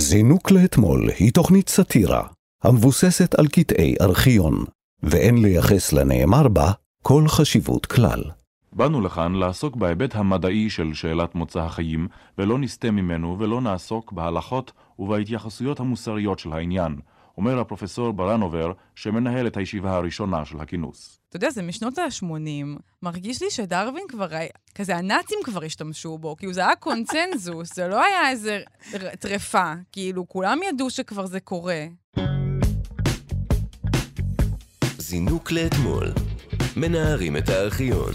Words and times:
זינוק 0.00 0.50
לאתמול 0.50 1.10
היא 1.18 1.32
תוכנית 1.32 1.68
סאטירה, 1.68 2.22
המבוססת 2.64 3.34
על 3.34 3.46
קטעי 3.48 3.94
ארכיון, 4.00 4.64
ואין 5.02 5.42
לייחס 5.42 5.92
לנאמר 5.92 6.48
בה 6.48 6.72
כל 7.02 7.24
חשיבות 7.28 7.86
כלל. 7.86 8.22
באנו 8.72 9.00
לכאן 9.00 9.32
לעסוק 9.32 9.76
בהיבט 9.76 10.16
המדעי 10.16 10.70
של 10.70 10.94
שאלת 10.94 11.34
מוצא 11.34 11.60
החיים, 11.60 12.08
ולא 12.38 12.58
נסטה 12.58 12.90
ממנו 12.90 13.36
ולא 13.38 13.60
נעסוק 13.60 14.12
בהלכות 14.12 14.72
ובהתייחסויות 14.98 15.80
המוסריות 15.80 16.38
של 16.38 16.52
העניין, 16.52 16.96
אומר 17.38 17.58
הפרופסור 17.58 18.12
ברנובר, 18.12 18.72
שמנהל 18.94 19.46
את 19.46 19.56
הישיבה 19.56 19.96
הראשונה 19.96 20.44
של 20.44 20.60
הכינוס. 20.60 21.17
אתה 21.28 21.36
יודע, 21.36 21.50
זה 21.50 21.62
משנות 21.62 21.98
ה-80. 21.98 22.80
מרגיש 23.02 23.42
לי 23.42 23.50
שדרווין 23.50 24.04
כבר 24.08 24.34
היה... 24.34 24.48
כזה 24.74 24.96
הנאצים 24.96 25.38
כבר 25.44 25.64
השתמשו 25.64 26.18
בו, 26.18 26.36
כאילו 26.36 26.52
זה 26.52 26.60
היה 26.60 26.76
קונצנזוס, 26.76 27.74
זה 27.74 27.88
לא 27.88 28.04
היה 28.04 28.30
איזה 28.30 28.60
טרפה. 29.18 29.72
כאילו, 29.92 30.28
כולם 30.28 30.58
ידעו 30.68 30.90
שכבר 30.90 31.26
זה 31.26 31.40
קורה. 31.40 31.86
זינוק 34.98 35.52
לאתמול. 35.52 36.12
מנערים 36.76 37.36
את 37.36 37.48
הארכיון. 37.48 38.12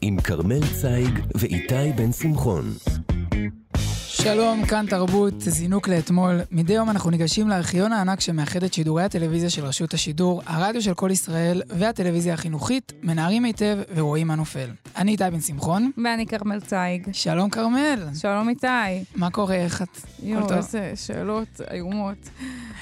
עם 0.00 0.20
כרמל 0.20 0.66
צייג 0.80 1.20
ואיתי 1.34 1.92
בן 1.96 2.12
שמחון. 2.12 2.64
שלום, 4.24 4.66
כאן 4.66 4.86
תרבות, 4.90 5.34
זינוק 5.38 5.88
לאתמול. 5.88 6.40
מדי 6.50 6.72
יום 6.72 6.90
אנחנו 6.90 7.10
ניגשים 7.10 7.48
לארכיון 7.48 7.92
הענק 7.92 8.20
שמאחד 8.20 8.62
את 8.62 8.74
שידורי 8.74 9.02
הטלוויזיה 9.02 9.50
של 9.50 9.64
רשות 9.64 9.94
השידור, 9.94 10.42
הרדיו 10.46 10.82
של 10.82 10.94
כל 10.94 11.10
ישראל 11.10 11.62
והטלוויזיה 11.68 12.34
החינוכית, 12.34 12.92
מנערים 13.02 13.44
היטב 13.44 13.78
ורואים 13.94 14.26
מה 14.26 14.34
נופל. 14.34 14.70
אני 14.96 15.12
איתי 15.12 15.24
בן 15.32 15.40
שמחון. 15.40 15.90
ואני 16.04 16.26
כרמל 16.26 16.60
צייג. 16.60 17.08
שלום 17.12 17.50
כרמל. 17.50 18.06
שלום 18.20 18.48
איתי. 18.48 18.66
מה 19.16 19.30
קורה? 19.30 19.54
איך 19.54 19.82
את? 19.82 20.00
יואו, 20.22 20.56
איזה 20.56 20.92
שאלות 20.94 21.60
איומות. 21.70 22.28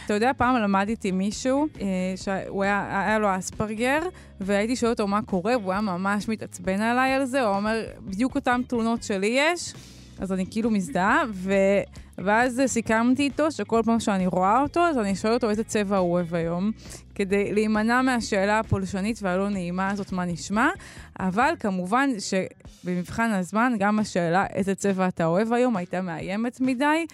אתה 0.06 0.14
יודע, 0.14 0.30
פעם 0.36 0.56
למדתי 0.56 1.10
מישהו, 1.10 1.66
אה, 1.80 1.86
שהוא 2.16 2.64
היה, 2.64 3.02
היה 3.04 3.18
לו 3.18 3.38
אספרגר, 3.38 4.00
והייתי 4.40 4.76
שואלת 4.76 5.00
אותו 5.00 5.08
מה 5.08 5.22
קורה, 5.22 5.58
והוא 5.58 5.72
היה 5.72 5.80
ממש 5.80 6.28
מתעצבן 6.28 6.80
עליי 6.80 7.12
על 7.12 7.24
זה, 7.24 7.42
הוא 7.42 7.56
אומר, 7.56 7.84
בדיוק 8.00 8.34
אותן 8.34 8.60
תלונות 8.68 9.02
שלי 9.02 9.36
יש. 9.38 9.74
אז 10.18 10.32
אני 10.32 10.44
כאילו 10.50 10.70
מזדהה, 10.70 11.22
ו... 11.32 11.52
ואז 12.18 12.62
סיכמתי 12.66 13.22
איתו 13.22 13.50
שכל 13.50 13.82
פעם 13.84 14.00
שאני 14.00 14.26
רואה 14.26 14.62
אותו, 14.62 14.80
אז 14.80 14.98
אני 14.98 15.16
שואלת 15.16 15.34
אותו 15.34 15.50
איזה 15.50 15.64
צבע 15.64 15.96
הוא 15.96 16.12
אוהב 16.12 16.34
היום, 16.34 16.72
כדי 17.14 17.52
להימנע 17.52 18.02
מהשאלה 18.02 18.58
הפולשנית 18.58 19.18
והלא 19.22 19.48
נעימה 19.48 19.90
הזאת, 19.90 20.12
מה 20.12 20.24
נשמע. 20.24 20.68
אבל 21.20 21.54
כמובן 21.60 22.10
שבמבחן 22.18 23.30
הזמן, 23.30 23.72
גם 23.78 23.98
השאלה 23.98 24.46
איזה 24.46 24.74
צבע 24.74 25.08
אתה 25.08 25.24
אוהב 25.24 25.52
היום 25.52 25.76
הייתה 25.76 26.00
מאיימת 26.00 26.60
מדי. 26.60 27.06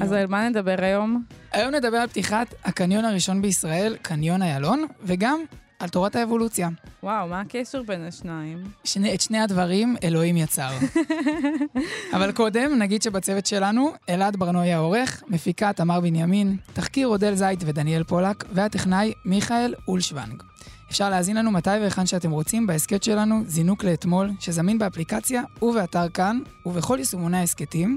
אז 0.00 0.12
על 0.12 0.26
מה 0.26 0.48
נדבר 0.48 0.76
היום? 0.78 1.24
היום 1.52 1.74
נדבר 1.74 1.96
על 1.96 2.06
פתיחת 2.08 2.54
הקניון 2.64 3.04
הראשון 3.04 3.42
בישראל, 3.42 3.96
קניון 4.02 4.42
איילון, 4.42 4.84
וגם 5.02 5.40
על 5.78 5.88
תורת 5.88 6.16
האבולוציה. 6.16 6.68
וואו, 7.02 7.28
מה 7.28 7.40
הקשר 7.40 7.82
בין 7.82 8.04
השניים? 8.04 8.64
שני, 8.84 9.14
את 9.14 9.20
שני 9.20 9.38
הדברים 9.38 9.96
אלוהים 10.04 10.36
יצר. 10.36 10.70
אבל 12.14 12.32
קודם, 12.32 12.78
נגיד 12.78 13.02
שבצוות 13.02 13.46
שלנו, 13.46 13.92
אלעד 14.08 14.36
ברנועי 14.36 14.72
העורך, 14.72 15.22
מפיקה 15.28 15.72
תמר 15.72 16.00
בנימין, 16.00 16.56
תחקיר 16.72 17.08
אודל 17.08 17.34
זית 17.34 17.60
ודניאל 17.66 18.04
פולק, 18.04 18.44
והטכנאי 18.52 19.12
מיכאל 19.24 19.74
אולשוונג. 19.88 20.42
אפשר 20.90 21.10
להאזין 21.10 21.36
לנו 21.36 21.50
מתי 21.50 21.70
והיכן 21.70 22.06
שאתם 22.06 22.30
רוצים 22.30 22.66
בהסכת 22.66 23.02
שלנו, 23.02 23.42
זינוק 23.46 23.84
לאתמול, 23.84 24.30
שזמין 24.40 24.78
באפליקציה 24.78 25.42
ובאתר 25.62 26.08
כאן, 26.08 26.40
ובכל 26.66 26.96
יישומוני 26.98 27.38
ההסכתים, 27.38 27.96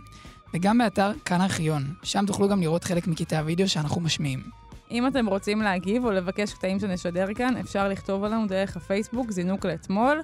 וגם 0.54 0.78
באתר 0.78 1.12
כאן 1.26 1.42
ארכיון. 1.42 1.94
שם 2.04 2.26
תוכלו 2.26 2.50
גם 2.50 2.62
לראות 2.62 2.84
חלק 2.84 3.08
מקטעי 3.08 3.40
הוידאו 3.40 3.68
שאנחנו 3.68 4.02
משמיעים. 4.02 4.67
אם 4.92 5.08
אתם 5.08 5.26
רוצים 5.26 5.62
להגיב 5.62 6.06
או 6.06 6.12
לבקש 6.12 6.54
קטעים 6.54 6.80
שנשדר 6.80 7.34
כאן, 7.34 7.58
אפשר 7.58 7.90
לכתוב 7.90 8.24
עלינו 8.24 8.48
דרך 8.48 8.78
הפייסבוק, 8.78 9.32
זינוק 9.32 9.66
לאתמול. 9.66 10.22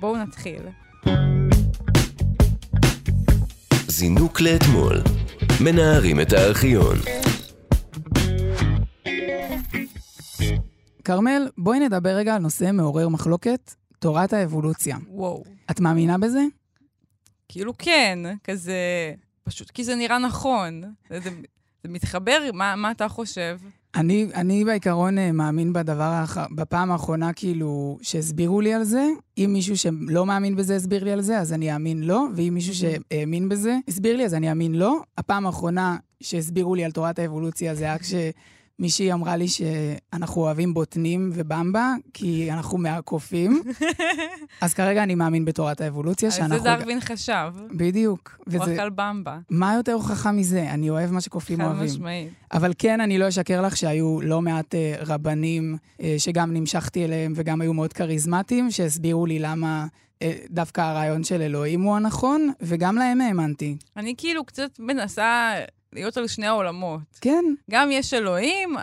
בואו 0.00 0.16
נתחיל. 0.16 0.62
זינוק 3.88 4.40
לאתמול. 4.40 4.96
מנערים 5.64 6.20
את 6.20 6.32
הארכיון. 6.32 6.96
כרמל, 11.04 11.48
בואי 11.58 11.80
נדבר 11.80 12.10
רגע 12.10 12.34
על 12.34 12.42
נושא 12.42 12.70
מעורר 12.72 13.08
מחלוקת, 13.08 13.74
תורת 13.98 14.32
האבולוציה. 14.32 14.96
וואו. 15.08 15.44
את 15.70 15.80
מאמינה 15.80 16.18
בזה? 16.18 16.42
כאילו 17.48 17.72
כן, 17.78 18.18
כזה... 18.44 18.74
פשוט 19.42 19.70
כי 19.70 19.84
זה 19.84 19.94
נראה 19.94 20.18
נכון. 20.18 20.82
זה, 21.10 21.20
זה, 21.20 21.30
זה 21.82 21.88
מתחבר, 21.88 22.50
מה, 22.52 22.76
מה 22.76 22.90
אתה 22.90 23.08
חושב? 23.08 23.58
אני, 23.94 24.26
אני 24.34 24.64
בעיקרון 24.64 25.18
אה, 25.18 25.32
מאמין 25.32 25.72
בדבר, 25.72 26.02
האח... 26.02 26.38
בפעם 26.54 26.90
האחרונה, 26.90 27.32
כאילו, 27.32 27.98
שהסבירו 28.02 28.60
לי 28.60 28.74
על 28.74 28.84
זה. 28.84 29.06
אם 29.38 29.50
מישהו 29.52 29.76
שלא 29.76 30.26
מאמין 30.26 30.56
בזה 30.56 30.76
הסביר 30.76 31.04
לי 31.04 31.12
על 31.12 31.20
זה, 31.20 31.38
אז 31.38 31.52
אני 31.52 31.74
אאמין 31.74 32.02
לו, 32.02 32.26
ואם 32.34 32.54
מישהו 32.54 32.74
שהאמין 32.74 33.48
בזה 33.48 33.78
הסביר 33.88 34.16
לי, 34.16 34.24
אז 34.24 34.34
אני 34.34 34.50
אאמין 34.50 34.74
לו. 34.74 35.00
הפעם 35.18 35.46
האחרונה 35.46 35.96
שהסבירו 36.20 36.74
לי 36.74 36.84
על 36.84 36.92
תורת 36.92 37.18
האבולוציה 37.18 37.74
זה 37.74 37.84
היה 37.84 37.98
כש... 37.98 38.14
מישהי 38.80 39.12
אמרה 39.12 39.36
לי 39.36 39.46
שאנחנו 39.48 40.42
אוהבים 40.42 40.74
בוטנים 40.74 41.30
ובמבה, 41.34 41.94
כי 42.14 42.52
אנחנו 42.52 42.78
מהקופים. 42.78 43.62
אז 44.60 44.74
כרגע 44.74 45.02
אני 45.02 45.14
מאמין 45.14 45.44
בתורת 45.44 45.80
האבולוציה, 45.80 46.30
שאנחנו... 46.30 46.54
על 46.54 46.60
זה 46.60 46.76
דרווין 46.76 47.00
חשב. 47.00 47.52
בדיוק. 47.70 48.38
הוא 48.52 48.64
אכל 48.64 48.90
במבה. 48.90 49.38
מה 49.50 49.74
יותר 49.74 49.92
הוכחה 49.92 50.32
מזה? 50.32 50.70
אני 50.70 50.90
אוהב 50.90 51.10
מה 51.10 51.20
שקופים 51.20 51.60
אוהבים. 51.60 51.78
חד 51.78 51.84
משמעית. 51.84 52.28
אבל 52.52 52.72
כן, 52.78 53.00
אני 53.00 53.18
לא 53.18 53.28
אשקר 53.28 53.62
לך 53.62 53.76
שהיו 53.76 54.20
לא 54.20 54.42
מעט 54.42 54.74
uh, 54.74 55.04
רבנים 55.06 55.76
uh, 55.98 56.02
שגם 56.18 56.54
נמשכתי 56.54 57.04
אליהם 57.04 57.32
וגם 57.36 57.60
היו 57.60 57.74
מאוד 57.74 57.92
כריזמטיים, 57.92 58.70
שהסבירו 58.70 59.26
לי 59.26 59.38
למה... 59.38 59.86
uh, 59.86 60.22
דווקא 60.50 60.80
הרעיון 60.80 61.24
של 61.24 61.42
אלוהים 61.42 61.82
הוא 61.82 61.96
הנכון, 61.96 62.52
וגם 62.60 62.96
להם 62.96 63.20
האמנתי. 63.20 63.76
אני 63.96 64.14
כאילו 64.18 64.44
קצת 64.44 64.70
מנסה 64.78 65.52
להיות 65.92 66.16
על 66.16 66.26
שני 66.26 66.46
העולמות. 66.46 67.00
כן. 67.20 67.44
גם 67.70 67.88
יש 67.92 68.14
אלוהים, 68.14 68.76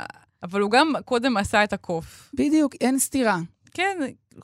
אבל 0.43 0.61
הוא 0.61 0.71
גם 0.71 0.93
קודם 1.05 1.37
עשה 1.37 1.63
את 1.63 1.73
הקוף. 1.73 2.29
בדיוק, 2.33 2.75
אין 2.81 2.99
סתירה. 2.99 3.37
כן, 3.73 3.97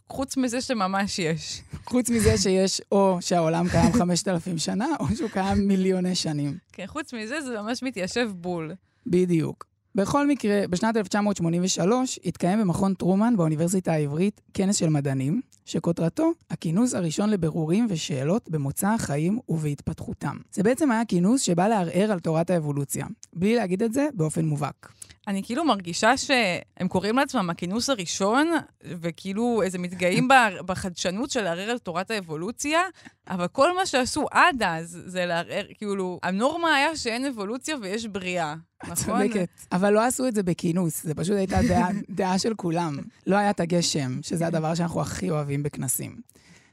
חוץ 0.09 0.37
מזה 0.37 0.61
שממש 0.61 1.19
יש. 1.19 1.61
חוץ 1.85 2.09
מזה 2.09 2.37
שיש 2.37 2.81
או 2.91 3.17
שהעולם 3.21 3.69
קיים 3.69 3.93
5,000 3.99 4.57
שנה, 4.57 4.87
או 4.99 5.05
שהוא 5.15 5.29
קיים 5.29 5.67
מיליוני 5.67 6.15
שנים. 6.15 6.57
כן, 6.73 6.87
חוץ 6.87 7.13
מזה 7.13 7.41
זה 7.41 7.61
ממש 7.61 7.83
מתיישב 7.83 8.29
בול. 8.35 8.75
בדיוק. 9.07 9.65
בכל 9.95 10.27
מקרה, 10.27 10.67
בשנת 10.69 10.97
1983 10.97 12.19
התקיים 12.25 12.59
במכון 12.59 12.93
טרומן 12.93 13.37
באוניברסיטה 13.37 13.93
העברית 13.93 14.41
כנס 14.53 14.75
של 14.75 14.89
מדענים, 14.89 15.41
שכותרתו 15.65 16.31
הכינוס 16.51 16.93
הראשון 16.93 17.29
לבירורים 17.29 17.87
ושאלות 17.89 18.49
במוצא 18.49 18.87
החיים 18.87 19.39
ובהתפתחותם. 19.49 20.37
זה 20.53 20.63
בעצם 20.63 20.91
היה 20.91 21.05
כינוס 21.05 21.41
שבא 21.41 21.67
לערער 21.67 22.11
על 22.11 22.19
תורת 22.19 22.49
האבולוציה, 22.49 23.05
בלי 23.33 23.55
להגיד 23.55 23.83
את 23.83 23.93
זה 23.93 24.07
באופן 24.13 24.45
מובהק. 24.45 24.93
אני 25.27 25.43
כאילו 25.43 25.65
מרגישה 25.65 26.17
שהם 26.17 26.87
קוראים 26.87 27.15
לעצמם 27.15 27.49
הכינוס 27.49 27.89
הראשון, 27.89 28.51
וכאילו 28.83 29.61
איזה 29.61 29.77
מתגאים 29.77 30.27
בחדשנות 30.67 31.31
של 31.31 31.41
לערער 31.41 31.69
על 31.69 31.77
תורת 31.77 32.11
האבולוציה, 32.11 32.81
אבל 33.29 33.47
כל 33.47 33.75
מה 33.75 33.85
שעשו 33.85 34.25
עד 34.31 34.63
אז 34.63 35.01
זה 35.05 35.25
לערער, 35.25 35.65
כאילו, 35.77 36.19
הנורמה 36.23 36.75
היה 36.75 36.95
שאין 36.95 37.25
אבולוציה 37.25 37.75
ויש 37.81 38.07
בריאה. 38.07 38.55
נכון? 38.83 39.27
צודקת. 39.27 39.49
אבל 39.71 39.93
לא 39.93 40.05
עשו 40.05 40.27
את 40.27 40.35
זה 40.35 40.43
בכינוס, 40.43 41.03
זה 41.03 41.15
פשוט 41.15 41.35
הייתה 41.35 41.59
דעה, 41.67 41.89
דעה 42.09 42.39
של 42.39 42.53
כולם. 42.55 42.97
לא 43.27 43.35
היה 43.35 43.49
את 43.49 43.59
הגשם, 43.59 44.19
שזה 44.21 44.47
הדבר 44.47 44.75
שאנחנו 44.75 45.01
הכי 45.01 45.29
אוהבים 45.29 45.63
בכנסים. 45.63 46.15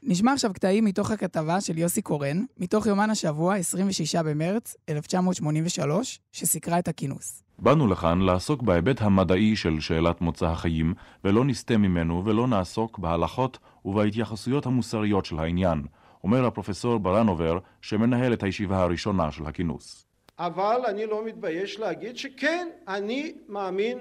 נשמע 0.03 0.33
עכשיו 0.33 0.53
קטעים 0.53 0.85
מתוך 0.85 1.11
הכתבה 1.11 1.61
של 1.61 1.77
יוסי 1.77 2.01
קורן, 2.01 2.43
מתוך 2.57 2.85
יומן 2.85 3.09
השבוע, 3.09 3.55
26 3.55 4.15
במרץ 4.15 4.75
1983, 4.89 6.19
שסיקרה 6.31 6.79
את 6.79 6.87
הכינוס. 6.87 7.43
באנו 7.61 7.87
לכאן 7.87 8.21
לעסוק 8.21 8.61
בהיבט 8.61 9.01
המדעי 9.01 9.55
של 9.55 9.79
שאלת 9.79 10.21
מוצא 10.21 10.45
החיים, 10.45 10.93
ולא 11.23 11.45
נסטה 11.45 11.77
ממנו 11.77 12.25
ולא 12.25 12.47
נעסוק 12.47 12.99
בהלכות 12.99 13.59
ובהתייחסויות 13.85 14.65
המוסריות 14.65 15.25
של 15.25 15.39
העניין, 15.39 15.83
אומר 16.23 16.45
הפרופסור 16.45 16.97
ברנובר, 16.97 17.59
שמנהל 17.81 18.33
את 18.33 18.43
הישיבה 18.43 18.83
הראשונה 18.83 19.31
של 19.31 19.45
הכינוס. 19.45 20.05
אבל 20.39 20.81
אני 20.87 21.05
לא 21.05 21.25
מתבייש 21.25 21.79
להגיד 21.79 22.17
שכן, 22.17 22.67
אני 22.87 23.33
מאמין 23.47 23.99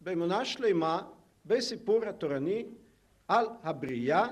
באמונה 0.00 0.44
שלמה 0.44 1.02
בסיפור 1.46 2.00
התורני 2.08 2.64
על 3.28 3.46
הבריאה, 3.62 4.26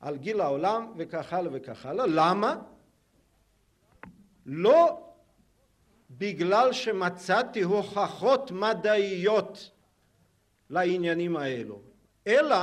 על 0.00 0.16
גיל 0.16 0.40
העולם 0.40 0.86
וכך 0.96 1.32
הלאה 1.32 1.50
וכך 1.54 1.86
הלאה. 1.86 2.06
למה? 2.06 2.56
לא 4.46 5.05
בגלל 6.10 6.72
שמצאתי 6.72 7.62
הוכחות 7.62 8.50
מדעיות 8.50 9.70
לעניינים 10.70 11.36
האלו, 11.36 11.80
אלא 12.26 12.56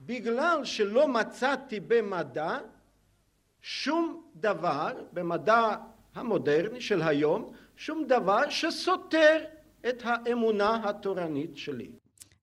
בגלל 0.00 0.64
שלא 0.64 1.08
מצאתי 1.08 1.80
במדע 1.80 2.58
שום 3.62 4.22
דבר, 4.36 4.92
במדע 5.12 5.76
המודרני 6.14 6.80
של 6.80 7.02
היום, 7.02 7.52
שום 7.76 8.04
דבר 8.06 8.50
שסותר 8.50 9.44
את 9.88 10.02
האמונה 10.04 10.88
התורנית 10.88 11.56
שלי. 11.56 11.90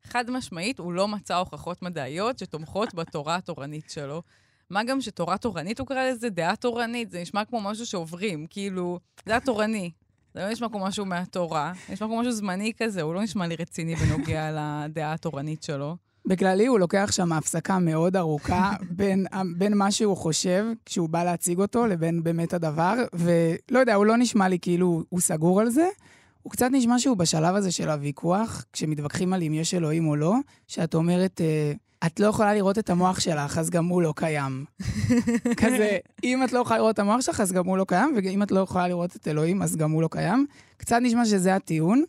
חד 0.04 0.30
משמעית, 0.30 0.80
הוא 0.80 0.94
לא 0.94 1.08
מצא 1.08 1.38
הוכחות 1.38 1.82
מדעיות 1.82 2.40
שתומכות 2.40 2.94
בתורה 2.94 3.36
התורנית 3.36 3.90
שלו. 3.90 4.22
מה 4.70 4.84
גם 4.84 5.02
שתורה 5.02 5.38
תורנית, 5.38 5.80
הוא 5.80 5.88
קרא 5.88 6.10
לזה 6.10 6.30
דעה 6.30 6.56
תורנית, 6.56 7.12
זה 7.12 7.22
נשמע 7.22 7.46
כמו 7.46 7.62
משהו 7.62 7.86
שעוברים, 7.86 8.48
כאילו, 8.50 9.00
זה 9.26 9.36
התורני. 9.36 9.92
זה 10.34 10.42
לא 10.42 10.50
נשמע 10.50 10.70
כמו 10.70 10.86
משהו 10.86 11.06
מהתורה, 11.06 11.74
נשמע 11.90 12.08
כמו 12.08 12.20
משהו 12.20 12.32
זמני 12.32 12.72
כזה, 12.78 13.02
הוא 13.02 13.14
לא 13.14 13.24
נשמע 13.24 13.48
לי 13.48 13.56
רציני 13.56 13.96
בנוגע 13.96 14.52
לדעה 14.58 15.14
התורנית 15.14 15.64
שלו. 15.64 15.96
בכללי, 16.26 16.66
הוא 16.66 16.80
לוקח 16.80 17.10
שם 17.12 17.32
הפסקה 17.32 17.80
מאוד 17.80 18.16
ארוכה 18.16 18.74
בין, 18.98 19.26
בין 19.58 19.78
מה 19.78 19.92
שהוא 19.92 20.18
חושב 20.18 20.66
כשהוא 20.86 21.10
בא 21.10 21.24
להציג 21.24 21.60
אותו 21.60 21.88
לבין 21.88 22.24
באמת 22.24 22.54
הדבר, 22.54 22.94
ולא 23.14 23.80
יודע, 23.80 23.96
הוא 23.96 24.06
לא 24.06 24.18
נשמע 24.18 24.48
לי 24.48 24.60
כאילו 24.60 25.04
הוא 25.10 25.20
סגור 25.20 25.62
על 25.62 25.70
זה. 25.70 25.88
הוא 26.46 26.52
קצת 26.52 26.70
נשמע 26.72 27.00
שהוא 27.00 27.18
בשלב 27.18 27.56
הזה 27.56 27.72
של 27.72 27.90
הוויכוח, 27.90 28.66
כשמתווכחים 28.74 29.34
על 29.34 29.44
אם 29.44 29.54
יש 29.54 29.74
אלוהים 29.74 30.08
או 30.08 30.16
לא, 30.16 30.34
שאת 30.68 30.96
אומרת, 30.96 31.42
אה, 31.42 31.74
את 32.06 32.20
לא 32.20 32.28
יכולה 32.28 32.54
לראות 32.54 32.78
את 32.78 32.90
המוח 32.90 33.20
שלך, 33.20 33.58
אז 33.58 33.70
גם 33.70 33.86
הוא 33.86 34.02
לא 34.02 34.14
קיים. 34.16 34.66
כזה, 35.62 35.98
אם 36.24 36.44
את 36.44 36.54
לא 36.54 36.60
יכולה 36.60 36.78
לראות 36.80 36.94
את 36.94 37.00
המוח 37.00 37.22
שלך, 37.22 37.40
אז 37.40 37.52
גם 37.52 37.66
הוא 37.66 37.78
לא 37.78 37.86
קיים, 37.88 38.16
ואם 38.16 38.44
את 38.44 38.52
לא 38.52 38.60
יכולה 38.60 38.88
לראות 38.88 39.16
את 39.16 39.28
אלוהים, 39.28 39.62
אז 39.62 39.76
גם 39.76 39.92
הוא 39.92 40.02
לא 40.02 40.08
קיים. 40.12 40.46
קצת 40.78 40.98
נשמע 41.02 41.26
שזה 41.26 41.56
הטיעון. 41.56 42.04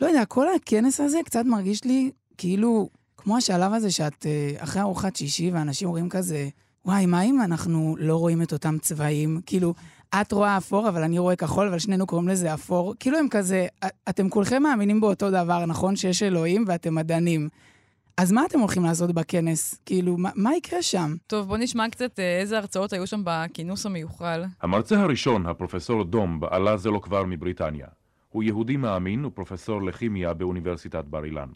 לא 0.00 0.06
יודע, 0.06 0.24
כל 0.24 0.46
הכנס 0.54 1.00
הזה 1.00 1.18
קצת 1.24 1.44
מרגיש 1.44 1.84
לי 1.84 2.10
כאילו, 2.38 2.88
כמו 3.16 3.36
השלב 3.36 3.72
הזה 3.72 3.90
שאת 3.90 4.26
אה, 4.26 4.54
אחרי 4.58 4.82
ארוחת 4.82 5.16
שישי, 5.16 5.50
ואנשים 5.50 5.88
רואים 5.88 6.08
כזה, 6.08 6.48
וואי, 6.84 7.06
מה 7.06 7.22
אם 7.22 7.42
אנחנו 7.42 7.96
לא 7.98 8.16
רואים 8.16 8.42
את 8.42 8.52
אותם 8.52 8.76
צבעים? 8.78 9.40
כאילו, 9.46 9.74
את 10.20 10.32
רואה 10.32 10.56
אפור, 10.56 10.88
אבל 10.88 11.02
אני 11.02 11.18
רואה 11.18 11.36
כחול, 11.36 11.68
אבל 11.68 11.78
שנינו 11.78 12.06
קוראים 12.06 12.28
לזה 12.28 12.54
אפור. 12.54 12.94
כאילו 13.00 13.18
הם 13.18 13.28
כזה, 13.28 13.66
אתם 14.08 14.28
כולכם 14.28 14.62
מאמינים 14.62 15.00
באותו 15.00 15.30
דבר, 15.30 15.66
נכון? 15.66 15.96
שיש 15.96 16.22
אלוהים 16.22 16.64
ואתם 16.66 16.94
מדענים. 16.94 17.48
אז 18.16 18.32
מה 18.32 18.44
אתם 18.46 18.58
הולכים 18.60 18.84
לעשות 18.84 19.12
בכנס? 19.12 19.80
כאילו, 19.86 20.16
מה, 20.16 20.30
מה 20.34 20.56
יקרה 20.56 20.82
שם? 20.82 21.14
טוב, 21.26 21.48
בוא 21.48 21.56
נשמע 21.56 21.88
קצת 21.90 22.18
אה, 22.18 22.40
איזה 22.40 22.58
הרצאות 22.58 22.92
היו 22.92 23.06
שם 23.06 23.20
בכינוס 23.24 23.86
המיוחל. 23.86 24.44
המרצה 24.62 25.00
הראשון, 25.00 25.46
הפרופסור 25.46 26.04
דומב, 26.04 26.44
עלה 26.44 26.76
זה 26.76 26.90
לא 26.90 26.98
כבר 26.98 27.24
מבריטניה. 27.24 27.86
הוא 28.28 28.42
יהודי 28.42 28.76
מאמין 28.76 29.24
ופרופסור 29.24 29.82
לכימיה 29.82 30.34
באוניברסיטת 30.34 31.04
בר 31.04 31.24
אילן. 31.24 31.48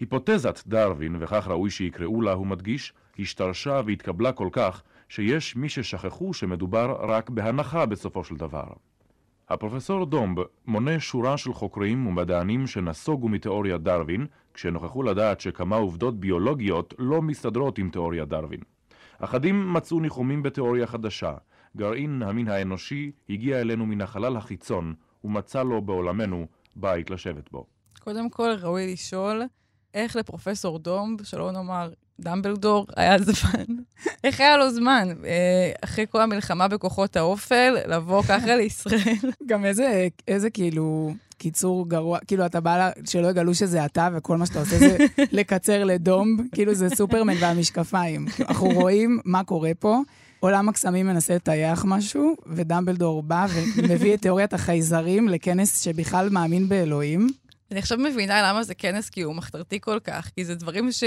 היפותזת 0.00 0.62
דרווין, 0.66 1.16
וכך 1.20 1.48
ראוי 1.48 1.70
שיקראו 1.70 2.22
לה, 2.22 2.32
הוא 2.32 2.46
מדגיש, 2.46 2.92
השתרשה 3.18 3.80
והתקבלה 3.86 4.32
כל 4.32 4.48
כך, 4.52 4.82
שיש 5.12 5.56
מי 5.56 5.68
ששכחו 5.68 6.34
שמדובר 6.34 6.96
רק 7.00 7.30
בהנחה 7.30 7.86
בסופו 7.86 8.24
של 8.24 8.34
דבר. 8.34 8.64
הפרופסור 9.48 10.06
דומב 10.06 10.38
מונה 10.66 11.00
שורה 11.00 11.36
של 11.36 11.52
חוקרים 11.52 12.06
ומדענים 12.06 12.66
שנסוגו 12.66 13.28
מתיאוריה 13.28 13.78
דרווין, 13.78 14.26
כשנוכחו 14.54 15.02
לדעת 15.02 15.40
שכמה 15.40 15.76
עובדות 15.76 16.20
ביולוגיות 16.20 16.94
לא 16.98 17.22
מסתדרות 17.22 17.78
עם 17.78 17.90
תיאוריה 17.90 18.24
דרווין. 18.24 18.60
אחדים 19.18 19.72
מצאו 19.72 20.00
ניחומים 20.00 20.42
בתיאוריה 20.42 20.86
חדשה. 20.86 21.34
גרעין 21.76 22.22
המין 22.22 22.48
האנושי 22.48 23.10
הגיע 23.28 23.60
אלינו 23.60 23.86
מן 23.86 24.00
החלל 24.00 24.36
החיצון, 24.36 24.94
ומצא 25.24 25.62
לו 25.62 25.82
בעולמנו 25.82 26.46
בית 26.76 27.10
לשבת 27.10 27.50
בו. 27.50 27.66
קודם 28.00 28.30
כל, 28.30 28.50
ראוי 28.60 28.92
לשאול 28.92 29.42
איך 29.94 30.16
לפרופסור 30.16 30.78
דומב, 30.78 31.22
שלא 31.22 31.52
נאמר 31.52 31.90
דמבלדור, 32.20 32.86
היה 32.96 33.18
זמן. 33.18 33.64
איך 34.24 34.40
היה 34.40 34.56
לו 34.56 34.70
זמן, 34.70 35.08
אה, 35.24 35.72
אחרי 35.84 36.06
כל 36.10 36.20
המלחמה 36.20 36.68
בכוחות 36.68 37.16
האופל, 37.16 37.76
לבוא 37.86 38.22
ככה 38.22 38.56
לישראל? 38.60 39.30
גם 39.46 39.64
איזה, 39.64 40.08
איזה 40.28 40.50
כאילו 40.50 41.14
קיצור 41.38 41.88
גרוע, 41.88 42.18
כאילו 42.26 42.46
אתה 42.46 42.60
בא, 42.60 42.90
שלא 43.04 43.28
יגלו 43.28 43.54
שזה 43.54 43.84
אתה, 43.84 44.08
וכל 44.14 44.36
מה 44.36 44.46
שאתה 44.46 44.60
עושה 44.60 44.78
זה 44.78 44.96
לקצר 45.38 45.84
לדומב, 45.84 46.40
כאילו 46.52 46.74
זה 46.74 46.88
סופרמן 46.88 47.34
והמשקפיים. 47.40 48.26
אנחנו 48.40 48.68
רואים 48.68 49.20
מה 49.24 49.44
קורה 49.44 49.70
פה. 49.78 50.00
עולם 50.40 50.68
הקסמים 50.68 51.06
מנסה 51.06 51.34
לטייח 51.34 51.84
משהו, 51.84 52.36
ודמבלדור 52.46 53.22
בא 53.22 53.46
ומביא 53.76 54.14
את 54.14 54.22
תיאוריית 54.22 54.52
החייזרים 54.52 55.28
לכנס 55.28 55.80
שבכלל 55.80 56.28
מאמין 56.28 56.68
באלוהים. 56.68 57.26
אני 57.70 57.78
עכשיו 57.78 57.98
מבינה 57.98 58.42
למה 58.42 58.62
זה 58.62 58.74
כנס 58.74 59.10
כאילו 59.10 59.34
מחתרתי 59.34 59.80
כל 59.80 59.98
כך, 60.04 60.30
כי 60.34 60.44
זה 60.44 60.54
דברים 60.54 60.92
ש... 60.92 61.04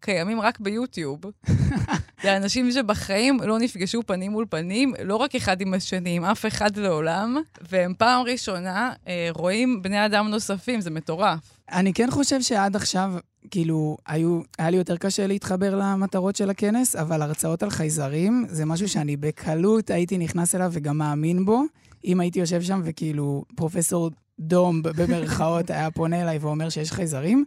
קיימים 0.00 0.40
רק 0.40 0.60
ביוטיוב. 0.60 1.20
זה 2.22 2.36
אנשים 2.36 2.70
שבחיים 2.70 3.40
לא 3.40 3.58
נפגשו 3.58 4.02
פנים 4.06 4.32
מול 4.32 4.46
פנים, 4.50 4.94
לא 5.04 5.16
רק 5.16 5.34
אחד 5.34 5.60
עם 5.60 5.74
השני, 5.74 6.16
עם 6.16 6.24
אף 6.24 6.46
אחד 6.46 6.76
לעולם, 6.76 7.36
והם 7.70 7.94
פעם 7.98 8.22
ראשונה 8.22 8.92
אה, 9.08 9.28
רואים 9.30 9.82
בני 9.82 10.06
אדם 10.06 10.28
נוספים, 10.28 10.80
זה 10.80 10.90
מטורף. 10.90 11.38
אני 11.72 11.92
כן 11.92 12.10
חושב 12.10 12.42
שעד 12.42 12.76
עכשיו, 12.76 13.12
כאילו, 13.50 13.96
היו, 14.06 14.40
היה 14.58 14.70
לי 14.70 14.76
יותר 14.76 14.96
קשה 14.96 15.26
להתחבר 15.26 15.74
למטרות 15.74 16.36
של 16.36 16.50
הכנס, 16.50 16.96
אבל 16.96 17.22
הרצאות 17.22 17.62
על 17.62 17.70
חייזרים 17.70 18.46
זה 18.48 18.64
משהו 18.64 18.88
שאני 18.88 19.16
בקלות 19.16 19.90
הייתי 19.90 20.18
נכנס 20.18 20.54
אליו 20.54 20.70
וגם 20.72 20.98
מאמין 20.98 21.44
בו. 21.44 21.62
אם 22.04 22.20
הייתי 22.20 22.38
יושב 22.38 22.62
שם 22.62 22.80
וכאילו 22.84 23.44
פרופסור 23.56 24.10
דום 24.40 24.82
במרכאות 24.82 25.70
היה 25.74 25.90
פונה 25.90 26.22
אליי 26.22 26.38
ואומר 26.38 26.68
שיש 26.68 26.92
חייזרים, 26.92 27.44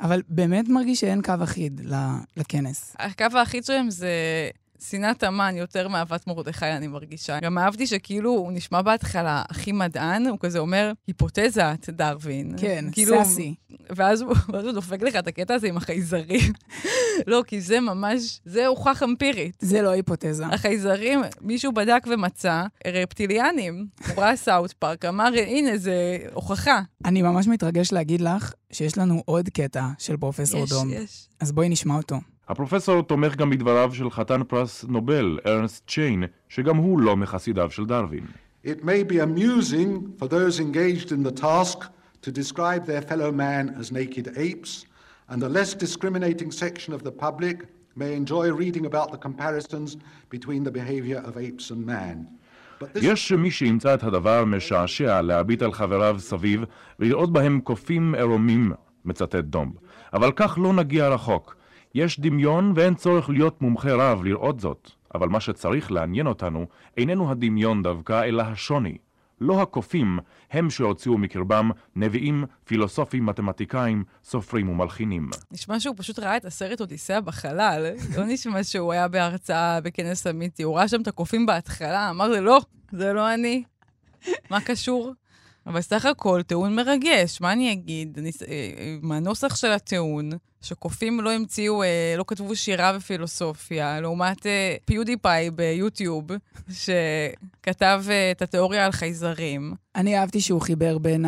אבל 0.00 0.22
באמת 0.28 0.68
מרגיש 0.68 1.00
שאין 1.00 1.22
קו 1.22 1.32
אחיד 1.42 1.80
לכנס. 2.36 2.96
הקו 2.98 3.26
האחיד 3.34 3.64
שלהם 3.64 3.90
זה 3.90 4.10
שנאת 4.80 5.22
המן 5.22 5.56
יותר 5.56 5.88
מאהבת 5.88 6.26
מרדכי, 6.26 6.66
אני 6.66 6.86
מרגישה. 6.86 7.40
גם 7.40 7.58
אהבתי 7.58 7.86
שכאילו 7.86 8.30
הוא 8.30 8.52
נשמע 8.52 8.82
בהתחלה 8.82 9.42
הכי 9.48 9.72
מדען, 9.72 10.26
הוא 10.26 10.38
כזה 10.40 10.58
אומר, 10.58 10.92
היפותזת 11.06 11.88
דרווין. 11.88 12.54
כן, 12.56 12.84
כאילו, 12.92 13.16
סאסי. 13.16 13.54
ואז 13.90 14.20
הוא, 14.20 14.34
ואז 14.52 14.64
הוא 14.64 14.72
דופק 14.72 15.02
לך 15.02 15.16
את 15.16 15.26
הקטע 15.26 15.54
הזה 15.54 15.66
עם 15.66 15.76
החייזרים. 15.76 16.52
לא, 17.26 17.42
כי 17.46 17.60
זה 17.60 17.80
ממש, 17.80 18.40
זה 18.44 18.66
הוכח 18.66 19.02
אמפירית. 19.02 19.56
זה 19.60 19.82
לא 19.82 19.90
היפותזה. 19.90 20.46
החייזרים, 20.46 21.20
מישהו 21.40 21.72
בדק 21.72 22.06
ומצא, 22.06 22.64
רפטיליאנים. 22.86 23.86
הוא 24.08 24.22
ראה 24.22 24.36
סאוט 24.36 24.72
פארק, 24.72 25.04
אמר, 25.04 25.30
הנה, 25.46 25.78
זה 25.78 26.18
הוכחה. 26.32 26.80
אני 27.04 27.22
ממש 27.22 27.48
מתרגש 27.48 27.92
להגיד 27.92 28.20
לך 28.20 28.52
שיש 28.72 28.98
לנו 28.98 29.22
עוד 29.24 29.48
קטע 29.48 29.88
של 29.98 30.16
פרופסור 30.16 30.64
יש, 30.64 30.70
דום. 30.70 30.90
יש. 30.90 31.28
אז 31.40 31.52
בואי 31.52 31.68
נשמע 31.68 31.96
אותו. 31.96 32.16
הפרופסור 32.48 33.02
תומך 33.02 33.36
גם 33.36 33.50
בדבריו 33.50 33.94
של 33.94 34.10
חתן 34.10 34.44
פרס 34.44 34.84
נובל, 34.88 35.38
ארנסט 35.46 35.88
צ'יין, 35.88 36.24
שגם 36.48 36.76
הוא 36.76 37.00
לא 37.00 37.16
מחסידיו 37.16 37.70
של 37.70 37.86
דרווין. 37.86 38.24
It 38.64 38.82
may 38.82 39.02
be 39.12 39.18
amusing 39.20 40.12
for 40.18 40.26
those 40.28 40.60
engaged 40.60 41.12
in 41.12 41.22
the 41.22 41.40
task 41.42 41.78
to 42.22 42.30
describe 42.30 42.86
their 42.86 43.02
fellow 43.10 43.30
man 43.32 43.74
as 43.80 43.92
naked 43.92 44.26
apes, 44.36 44.86
and 45.30 45.38
the 45.42 45.48
less 45.48 45.74
discriminating 45.84 46.50
section 46.50 46.92
of 46.94 47.02
the 47.02 47.14
public 47.24 47.56
may 47.96 48.12
enjoy 48.20 48.46
reading 48.62 48.84
about 48.86 49.08
the 49.12 49.20
comparisons 49.26 49.96
between 50.34 50.62
the 50.64 50.74
behavior 50.80 51.20
of 51.28 51.36
apes 51.36 51.70
and 51.70 51.86
man. 51.86 52.16
יש 52.94 53.32
מי 53.32 53.50
שימצא 53.50 53.94
את 53.94 54.02
הדבר 54.02 54.44
משעשע 54.44 55.20
להביט 55.22 55.62
על 55.62 55.72
חבריו 55.72 56.16
סביב 56.18 56.64
ולראות 56.98 57.32
בהם 57.32 57.60
קופים 57.60 58.14
עירומים, 58.14 58.72
מצטט 59.04 59.34
דומב. 59.34 59.72
אבל 60.12 60.32
כך 60.36 60.58
לא 60.62 60.72
נגיע 60.72 61.08
רחוק. 61.08 61.56
יש 61.94 62.20
דמיון 62.20 62.72
ואין 62.76 62.94
צורך 62.94 63.30
להיות 63.30 63.62
מומחה 63.62 63.92
רב 63.92 64.24
לראות 64.24 64.60
זאת. 64.60 64.90
אבל 65.14 65.28
מה 65.28 65.40
שצריך 65.40 65.92
לעניין 65.92 66.26
אותנו 66.26 66.66
איננו 66.96 67.30
הדמיון 67.30 67.82
דווקא, 67.82 68.24
אלא 68.24 68.42
השוני. 68.42 68.98
לא 69.40 69.62
הקופים 69.62 70.18
הם 70.50 70.70
שהוציאו 70.70 71.18
מקרבם 71.18 71.70
נביאים, 71.96 72.44
פילוסופים, 72.64 73.26
מתמטיקאים, 73.26 74.04
סופרים 74.24 74.68
ומלחינים. 74.68 75.30
נשמע 75.50 75.80
שהוא 75.80 75.94
פשוט 75.98 76.18
ראה 76.18 76.36
את 76.36 76.44
הסרט 76.44 76.80
אודיסאה 76.80 77.20
בחלל. 77.20 77.86
לא 78.16 78.24
נשמע 78.26 78.64
שהוא 78.64 78.92
היה 78.92 79.08
בהרצאה 79.08 79.80
בכנס 79.80 80.26
אמיתי. 80.26 80.62
הוא 80.62 80.76
ראה 80.76 80.88
שם 80.88 81.02
את 81.02 81.08
הקופים 81.08 81.46
בהתחלה, 81.46 82.10
אמר 82.10 82.28
לי, 82.28 82.40
לא, 82.40 82.60
זה 82.92 83.12
לא 83.12 83.34
אני. 83.34 83.64
מה 84.50 84.60
קשור? 84.60 85.12
אבל 85.66 85.80
סך 85.80 86.04
הכל, 86.06 86.42
טיעון 86.42 86.74
מרגש, 86.74 87.40
מה 87.40 87.52
אני 87.52 87.72
אגיד? 87.72 88.18
אני, 88.18 88.30
אה, 88.48 88.96
מהנוסח 89.02 89.56
של 89.56 89.70
הטיעון, 89.72 90.30
שקופים 90.60 91.20
לא 91.20 91.32
המציאו, 91.32 91.82
אה, 91.82 92.14
לא 92.18 92.24
כתבו 92.26 92.56
שירה 92.56 92.92
ופילוסופיה, 92.96 94.00
לעומת 94.00 94.46
אה, 94.46 94.76
פיודיפיי 94.84 95.50
ביוטיוב, 95.50 96.24
שכתב 96.70 98.04
אה, 98.10 98.30
את 98.30 98.42
התיאוריה 98.42 98.84
על 98.84 98.92
חייזרים. 98.92 99.74
אני 99.96 100.18
אהבתי 100.18 100.40
שהוא 100.40 100.60
חיבר 100.60 100.98
בין 100.98 101.24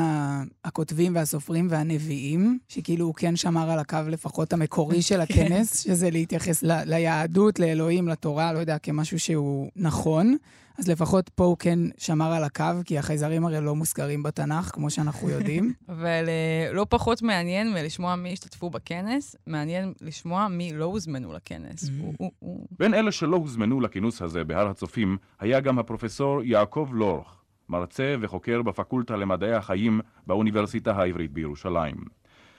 הכותבים 0.65 1.15
והסופרים 1.15 1.67
והנביאים, 1.71 2.59
שכאילו 2.69 3.07
הוא 3.07 3.15
כן 3.15 3.37
שמר 3.37 3.71
על 3.71 3.79
הקו 3.79 3.99
לפחות 4.09 4.53
המקורי 4.53 5.03
של 5.03 5.21
הכנס, 5.31 5.81
שזה 5.85 6.11
להתייחס 6.11 6.63
ל- 6.63 6.83
ליהדות, 6.85 7.59
לאלוהים, 7.59 8.09
לתורה, 8.09 8.53
לא 8.53 8.59
יודע, 8.59 8.79
כמשהו 8.79 9.19
שהוא 9.19 9.71
נכון. 9.77 10.37
אז 10.79 10.89
לפחות 10.89 11.29
פה 11.29 11.45
הוא 11.45 11.57
כן 11.59 11.79
שמר 11.99 12.33
על 12.33 12.45
הקו, 12.45 12.65
כי 12.85 12.99
החייזרים 12.99 13.47
הרי 13.47 13.61
לא 13.61 13.75
מוזכרים 13.75 14.23
בתנ"ך, 14.23 14.71
כמו 14.75 14.91
שאנחנו 14.91 15.31
יודעים. 15.31 15.73
אבל 15.89 16.25
אה, 16.29 16.73
לא 16.73 16.87
פחות 16.89 17.23
מעניין 17.23 17.73
מלשמוע 17.73 18.17
מי 18.17 18.33
השתתפו 18.33 18.71
בכנס, 18.71 19.37
מעניין 19.47 19.93
לשמוע 20.01 20.49
מי 20.49 20.73
לא 20.73 20.85
הוזמנו 20.85 21.33
לכנס. 21.33 21.91
הוא- 22.17 22.31
בין 22.79 22.95
אלה 22.95 23.13
שלא 23.13 23.37
הוזמנו 23.37 23.81
לכינוס 23.81 24.23
הזה 24.23 24.45
בהר 24.45 24.69
הצופים 24.69 25.17
היה 25.41 25.61
גם 25.61 25.79
הפרופסור 25.79 26.43
יעקב 26.43 26.89
לורך. 26.93 27.33
מרצה 27.69 28.15
וחוקר 28.21 28.63
בפקולטה 28.63 29.17
למדעי 29.17 29.53
החיים 29.55 30.01
באוניברסיטה 30.27 30.93
העברית 30.93 31.33
בירושלים. 31.33 31.97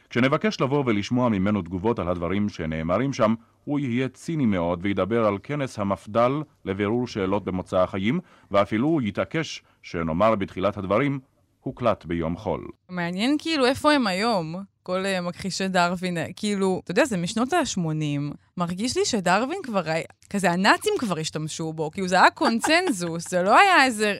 כשנבקש 0.09 0.61
לבוא 0.61 0.83
ולשמוע 0.85 1.29
ממנו 1.29 1.61
תגובות 1.61 1.99
על 1.99 2.07
הדברים 2.09 2.49
שנאמרים 2.49 3.13
שם, 3.13 3.33
הוא 3.63 3.79
יהיה 3.79 4.07
ציני 4.09 4.45
מאוד 4.45 4.79
וידבר 4.83 5.25
על 5.25 5.37
כנס 5.43 5.79
המפד"ל 5.79 6.31
לבירור 6.65 7.07
שאלות 7.07 7.43
במוצא 7.45 7.77
החיים, 7.77 8.19
ואפילו 8.51 8.99
יתעקש 9.01 9.63
שנאמר 9.81 10.35
בתחילת 10.35 10.77
הדברים, 10.77 11.19
הוקלט 11.61 12.05
ביום 12.05 12.37
חול. 12.37 12.67
מעניין 12.89 13.35
כאילו 13.39 13.65
איפה 13.65 13.93
הם 13.93 14.07
היום, 14.07 14.55
כל 14.83 15.03
uh, 15.05 15.21
מכחישי 15.21 15.67
דרווין. 15.67 16.17
כאילו, 16.35 16.81
אתה 16.83 16.91
יודע, 16.91 17.05
זה 17.05 17.17
משנות 17.17 17.53
ה-80. 17.53 18.33
מרגיש 18.57 18.97
לי 18.97 19.05
שדרווין 19.05 19.59
כבר, 19.63 19.89
היה- 19.89 20.03
כזה 20.29 20.51
הנאצים 20.51 20.93
כבר 20.99 21.19
השתמשו 21.19 21.73
בו, 21.73 21.91
כאילו 21.91 22.07
זה 22.07 22.15
היה 22.15 22.29
קונצנזוס, 22.29 23.29
זה 23.29 23.41
לא 23.43 23.59
היה 23.59 23.85
איזה 23.85 24.15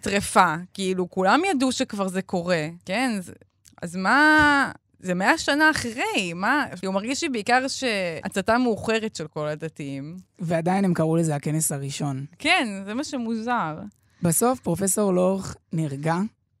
טרפה. 0.00 0.54
כאילו, 0.74 1.10
כולם 1.10 1.40
ידעו 1.50 1.72
שכבר 1.72 2.08
זה 2.08 2.22
קורה, 2.22 2.68
כן? 2.84 3.16
זה, 3.20 3.32
אז 3.82 3.96
מה... 3.96 4.70
זה 5.04 5.14
מאה 5.14 5.38
שנה 5.38 5.70
אחרי, 5.70 6.32
מה? 6.34 6.64
כאילו, 6.78 6.92
מרגיש 6.92 7.22
לי 7.22 7.28
בעיקר 7.28 7.68
שהצתה 7.68 8.58
מאוחרת 8.58 9.16
של 9.16 9.26
כל 9.26 9.46
הדתיים. 9.46 10.16
ועדיין 10.38 10.84
הם 10.84 10.94
קראו 10.94 11.16
לזה 11.16 11.34
הכנס 11.34 11.72
הראשון. 11.72 12.24
כן, 12.38 12.68
זה 12.86 12.94
מה 12.94 13.04
שמוזר. 13.04 13.78
בסוף 14.22 14.60
פרופסור 14.60 15.12
לורך 15.14 15.56
נרגע, 15.72 16.16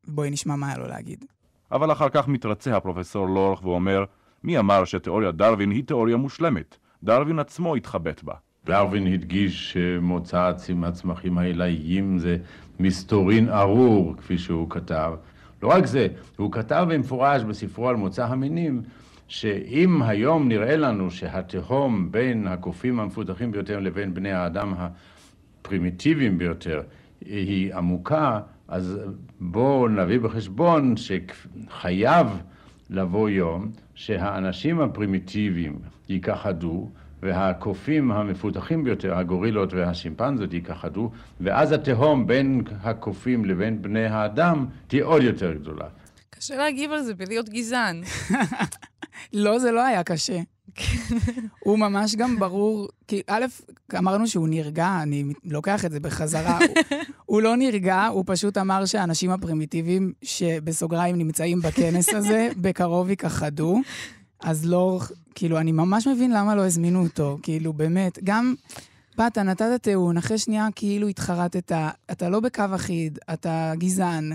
בואי 0.06 0.30
נשמע 0.30 0.56
מה 0.56 0.68
היה 0.68 0.78
לו 0.78 0.86
להגיד. 0.88 1.24
אבל 1.72 1.92
אחר 1.92 2.08
כך 2.08 2.28
מתרצה 2.28 2.76
הפרופסור 2.76 3.28
לורך 3.28 3.64
ואומר, 3.64 4.04
מי 4.44 4.58
אמר 4.58 4.84
שתיאוריית 4.84 5.34
דרווין 5.34 5.70
היא 5.70 5.84
תיאוריה 5.84 6.16
מושלמת? 6.16 6.76
דרווין 7.02 7.38
עצמו 7.38 7.74
התחבט 7.74 8.22
בה. 8.22 8.34
דרווין 8.66 9.06
הדגיש 9.06 9.72
שמוצא 9.72 10.50
הצמ- 10.50 10.86
הצמחים 10.86 11.38
העילאיים 11.38 12.18
זה 12.18 12.36
מסתורין 12.80 13.48
ארור, 13.48 14.14
כפי 14.16 14.38
שהוא 14.38 14.70
כתב. 14.70 15.12
לא 15.64 15.68
רק 15.68 15.86
זה, 15.86 16.06
הוא 16.36 16.52
כתב 16.52 16.86
במפורש 16.88 17.42
בספרו 17.42 17.88
על 17.88 17.96
מוצא 17.96 18.26
המינים, 18.26 18.82
שאם 19.28 20.02
היום 20.02 20.48
נראה 20.48 20.76
לנו 20.76 21.10
שהתהום 21.10 22.12
בין 22.12 22.46
הקופים 22.46 23.00
המפותחים 23.00 23.52
ביותר 23.52 23.80
לבין 23.80 24.14
בני 24.14 24.32
האדם 24.32 24.74
הפרימיטיביים 24.78 26.38
ביותר 26.38 26.82
היא 27.20 27.74
עמוקה, 27.74 28.40
אז 28.68 28.98
בואו 29.40 29.88
נביא 29.88 30.20
בחשבון 30.20 30.94
שחייב 30.96 32.26
לבוא 32.90 33.28
יום 33.28 33.70
שהאנשים 33.94 34.80
הפרימיטיביים 34.80 35.78
ייכחדו 36.08 36.90
והקופים 37.24 38.12
המפותחים 38.12 38.84
ביותר, 38.84 39.14
הגורילות 39.18 39.72
והשימפנזות 39.72 40.52
ייכחדו, 40.52 41.10
ואז 41.40 41.72
התהום 41.72 42.26
בין 42.26 42.62
הקופים 42.82 43.44
לבין 43.44 43.82
בני 43.82 44.06
האדם 44.06 44.66
תהיה 44.86 45.04
עוד 45.04 45.22
יותר 45.22 45.52
גדולה. 45.52 45.86
קשה 46.30 46.56
להגיב 46.56 46.92
על 46.92 47.02
זה 47.02 47.14
בלהיות 47.14 47.48
גזען. 47.48 48.02
לא, 49.32 49.58
זה 49.58 49.72
לא 49.72 49.84
היה 49.84 50.02
קשה. 50.02 50.40
הוא 51.60 51.78
ממש 51.78 52.16
גם 52.16 52.38
ברור, 52.38 52.88
כי 53.08 53.22
א', 53.26 53.44
אמרנו 53.98 54.26
שהוא 54.26 54.48
נרגע, 54.48 54.98
אני 55.02 55.24
לוקח 55.44 55.84
את 55.84 55.90
זה 55.90 56.00
בחזרה. 56.00 56.58
הוא, 56.58 56.98
הוא 57.26 57.42
לא 57.42 57.56
נרגע, 57.56 58.06
הוא 58.06 58.24
פשוט 58.26 58.58
אמר 58.58 58.84
שהאנשים 58.84 59.30
הפרימיטיביים, 59.30 60.12
שבסוגריים 60.22 61.18
נמצאים 61.18 61.60
בכנס 61.60 62.14
הזה, 62.14 62.48
בקרוב 62.56 63.10
ייכחדו. 63.10 63.80
אז 64.44 64.66
לא, 64.66 65.00
כאילו, 65.34 65.58
אני 65.58 65.72
ממש 65.72 66.06
מבין 66.06 66.32
למה 66.32 66.54
לא 66.54 66.66
הזמינו 66.66 67.02
אותו, 67.02 67.38
כאילו, 67.42 67.72
באמת. 67.72 68.18
גם, 68.24 68.54
באת, 69.16 69.38
נתת 69.38 69.82
טיעון, 69.82 70.16
אחרי 70.16 70.38
שנייה 70.38 70.68
כאילו 70.76 71.08
התחרטת, 71.08 71.72
אתה 72.10 72.28
לא 72.28 72.40
בקו 72.40 72.64
אחיד, 72.74 73.18
אתה 73.32 73.72
גזען, 73.78 74.32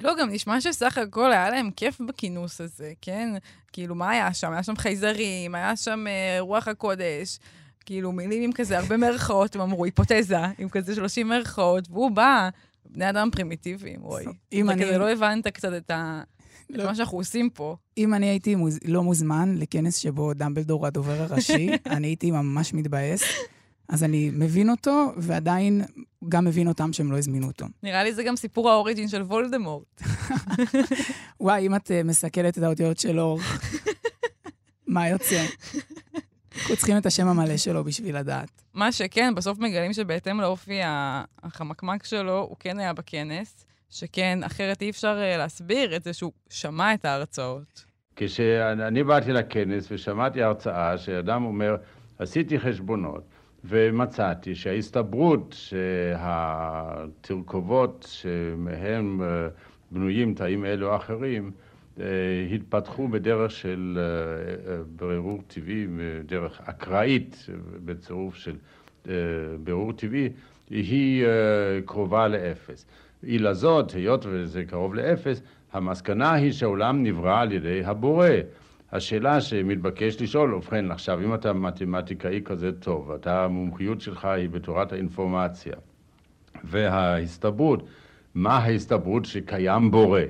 לא, 0.00 0.12
גם 0.20 0.30
נשמע 0.30 0.60
שסך 0.60 0.98
הכל 0.98 1.32
היה 1.32 1.50
להם 1.50 1.70
כיף 1.76 2.00
בכינוס 2.08 2.60
הזה, 2.60 2.92
כן? 3.00 3.28
כאילו, 3.72 3.94
מה 3.94 4.10
היה 4.10 4.34
שם? 4.34 4.52
היה 4.52 4.62
שם 4.62 4.76
חייזרים, 4.76 5.54
היה 5.54 5.76
שם 5.76 6.04
אה, 6.06 6.36
רוח 6.40 6.68
הקודש, 6.68 7.38
כאילו, 7.86 8.12
מילים 8.12 8.42
עם 8.42 8.52
כזה 8.52 8.78
הרבה 8.78 8.96
מירכאות, 8.96 9.54
הם 9.54 9.60
אמרו, 9.60 9.84
היפותזה, 9.84 10.38
עם 10.58 10.68
כזה 10.68 10.94
30 10.94 11.28
מירכאות, 11.28 11.88
והוא 11.90 12.10
בא, 12.10 12.48
בני 12.90 13.10
אדם 13.10 13.28
פרימיטיביים, 13.32 14.00
רועי. 14.00 14.24
אם 14.52 14.64
אתה 14.70 14.72
אני- 14.72 14.84
כזה 14.84 14.98
לא 14.98 15.10
הבנת 15.10 15.46
קצת 15.46 15.72
את, 15.76 15.90
ה... 15.90 16.22
את. 16.70 16.80
מה 16.80 16.94
שאנחנו 16.94 17.18
עושים 17.18 17.50
פה. 17.50 17.76
אם 17.98 18.14
אני 18.14 18.26
הייתי 18.26 18.54
מוז... 18.54 18.78
לא 18.84 19.02
מוזמן 19.02 19.54
לכנס 19.58 19.96
שבו 19.96 20.34
דמבלדור 20.34 20.86
הדובר 20.86 21.22
הראשי, 21.22 21.70
אני 21.96 22.06
הייתי 22.06 22.30
ממש 22.30 22.74
מתבאס. 22.74 23.22
אז 23.88 24.04
אני 24.04 24.30
מבין 24.32 24.70
אותו, 24.70 25.12
ועדיין 25.16 25.82
גם 26.28 26.44
מבין 26.44 26.68
אותם 26.68 26.92
שהם 26.92 27.12
לא 27.12 27.18
הזמינו 27.18 27.46
אותו. 27.46 27.66
נראה 27.82 28.04
לי 28.04 28.14
זה 28.14 28.22
גם 28.22 28.36
סיפור 28.36 28.70
האוריג'ין 28.70 29.08
של 29.08 29.22
וולדמורט. 29.22 30.02
וואי, 31.40 31.66
אם 31.66 31.74
את 31.74 31.90
uh, 31.90 32.06
מסכלת 32.06 32.58
את 32.58 32.62
האותיות 32.62 32.98
של 32.98 33.20
אור, 33.20 33.40
מה 34.86 35.08
יוצא? 35.08 35.44
אנחנו 36.56 36.76
צריכים 36.76 36.96
את 36.96 37.06
השם 37.06 37.26
המלא 37.26 37.56
שלו 37.56 37.84
בשביל 37.84 38.18
לדעת. 38.18 38.62
מה 38.74 38.92
שכן, 38.92 39.34
בסוף 39.34 39.58
מגלים 39.58 39.92
שבהתאם 39.92 40.40
לאופי 40.40 40.80
החמקמק 41.42 42.04
שלו, 42.04 42.38
הוא 42.40 42.56
כן 42.60 42.78
היה 42.78 42.92
בכנס, 42.92 43.64
שכן, 43.94 44.38
אחרת 44.42 44.82
אי 44.82 44.90
אפשר 44.90 45.18
אה, 45.20 45.36
להסביר 45.36 45.96
את 45.96 46.02
זה 46.02 46.12
שהוא 46.12 46.32
שמע 46.50 46.94
את 46.94 47.04
ההרצאות. 47.04 47.84
כשאני 48.16 49.04
באתי 49.04 49.32
לכנס 49.32 49.88
ושמעתי 49.90 50.42
הרצאה 50.42 50.98
שאדם 50.98 51.44
אומר, 51.44 51.76
עשיתי 52.18 52.60
חשבונות 52.60 53.22
ומצאתי 53.64 54.54
שההסתברות 54.54 55.56
שהתרכובות 56.78 58.06
שמהם 58.10 59.22
אה, 59.22 59.48
בנויים 59.90 60.34
תאים 60.34 60.64
אלו 60.64 60.90
או 60.90 60.96
אחרים 60.96 61.50
אה, 62.00 62.04
התפתחו 62.54 63.08
בדרך 63.08 63.50
של 63.50 63.98
ברור 64.96 65.42
טבעי, 65.46 65.86
בדרך 65.98 66.60
אקראית, 66.64 67.46
בצירוף 67.84 68.34
של 68.34 68.56
בירור 69.64 69.92
טבעי, 69.92 70.28
היא 70.70 71.24
קרובה 71.84 72.28
לאפס. 72.28 72.86
עילה 73.26 73.54
זאת, 73.54 73.90
היות 73.92 74.26
וזה 74.28 74.64
קרוב 74.64 74.94
לאפס, 74.94 75.42
המסקנה 75.72 76.32
היא 76.32 76.52
שהעולם 76.52 77.02
נברא 77.02 77.40
על 77.40 77.52
ידי 77.52 77.84
הבורא. 77.84 78.28
השאלה 78.92 79.40
שמתבקש 79.40 80.22
לשאול, 80.22 80.54
ובכן, 80.54 80.90
עכשיו, 80.90 81.20
אם 81.20 81.34
אתה 81.34 81.52
מתמטיקאי 81.52 82.40
כזה 82.44 82.72
טוב, 82.72 83.10
אתה, 83.10 83.44
המומחיות 83.44 84.00
שלך 84.00 84.24
היא 84.24 84.48
בתורת 84.48 84.92
האינפורמציה, 84.92 85.72
וההסתברות, 86.64 87.82
מה 88.34 88.56
ההסתברות 88.56 89.24
שקיים 89.24 89.90
בורא? 89.90 90.20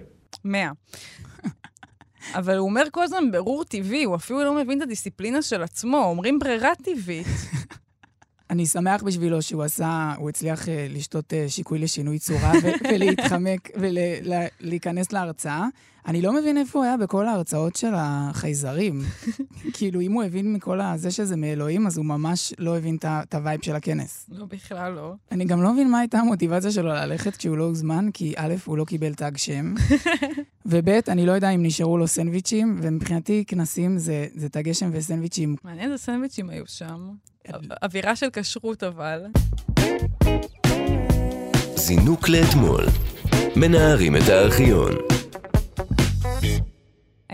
מאה. 0.44 0.70
אבל 2.38 2.56
הוא 2.56 2.68
אומר 2.68 2.82
כל 2.90 3.02
הזמן 3.02 3.30
ברור 3.32 3.64
טבעי, 3.64 4.04
הוא 4.04 4.16
אפילו 4.16 4.44
לא 4.44 4.54
מבין 4.54 4.78
את 4.78 4.82
הדיסציפלינה 4.82 5.42
של 5.42 5.62
עצמו, 5.62 6.04
אומרים 6.04 6.38
ברירה 6.38 6.70
טבעית. 6.84 7.26
אני 8.50 8.66
שמח 8.66 9.02
בשבילו 9.02 9.42
שהוא 9.42 9.62
עשה, 9.62 10.14
הוא 10.18 10.28
הצליח 10.28 10.68
אה, 10.68 10.86
לשתות 10.90 11.32
אה, 11.32 11.44
שיקוי 11.48 11.78
לשינוי 11.78 12.18
צורה 12.18 12.52
ולהתחמק 12.92 13.70
ולהיכנס 13.76 15.12
להרצאה. 15.12 15.66
אני 16.06 16.22
לא 16.22 16.32
מבין 16.32 16.58
איפה 16.58 16.78
הוא 16.78 16.84
היה 16.84 16.96
בכל 16.96 17.26
ההרצאות 17.26 17.76
של 17.76 17.92
החייזרים. 17.96 19.00
כאילו, 19.76 20.00
אם 20.00 20.12
הוא 20.12 20.22
הבין 20.22 20.52
מכל 20.52 20.80
זה 20.96 21.10
שזה 21.10 21.36
מאלוהים, 21.36 21.86
אז 21.86 21.98
הוא 21.98 22.06
ממש 22.06 22.54
לא 22.58 22.78
הבין 22.78 22.96
את 23.02 23.34
ה 23.34 23.40
vibe 23.40 23.62
של 23.62 23.76
הכנס. 23.76 24.26
לא, 24.32 24.46
בכלל 24.46 24.92
לא. 24.92 25.14
אני 25.32 25.44
גם 25.44 25.62
לא 25.62 25.72
מבין 25.72 25.90
מה 25.90 25.98
הייתה 25.98 26.18
המוטיבציה 26.18 26.70
שלו 26.70 26.88
ללכת 26.88 27.36
כשהוא 27.36 27.56
לא 27.56 27.64
הוזמן, 27.64 28.08
כי 28.14 28.34
א', 28.36 28.54
הוא 28.64 28.76
לא 28.76 28.84
קיבל 28.84 29.14
תג 29.14 29.36
שם, 29.36 29.74
וב', 30.66 30.88
אני 30.88 31.26
לא 31.26 31.32
יודע 31.32 31.50
אם 31.50 31.62
נשארו 31.62 31.98
לו 31.98 32.06
סנדוויצ'ים, 32.06 32.78
ומבחינתי 32.82 33.44
כנסים 33.46 33.98
זה, 33.98 34.26
זה 34.34 34.48
תגי 34.48 34.74
שם 34.74 34.90
וסנדוויצ'ים. 34.92 35.56
מעניין 35.64 35.92
איזה 35.92 36.04
סנדוויצ'ים 36.04 36.50
היו 36.50 36.64
שם. 36.66 37.10
אווירה 37.82 38.16
של 38.16 38.26
כשרות 38.32 38.82
אבל. 38.82 39.20
זינוק 41.76 42.28
לאתמול. 42.28 42.84
מנערים 43.56 44.16
את 44.16 44.28
הארכיון. 44.28 45.13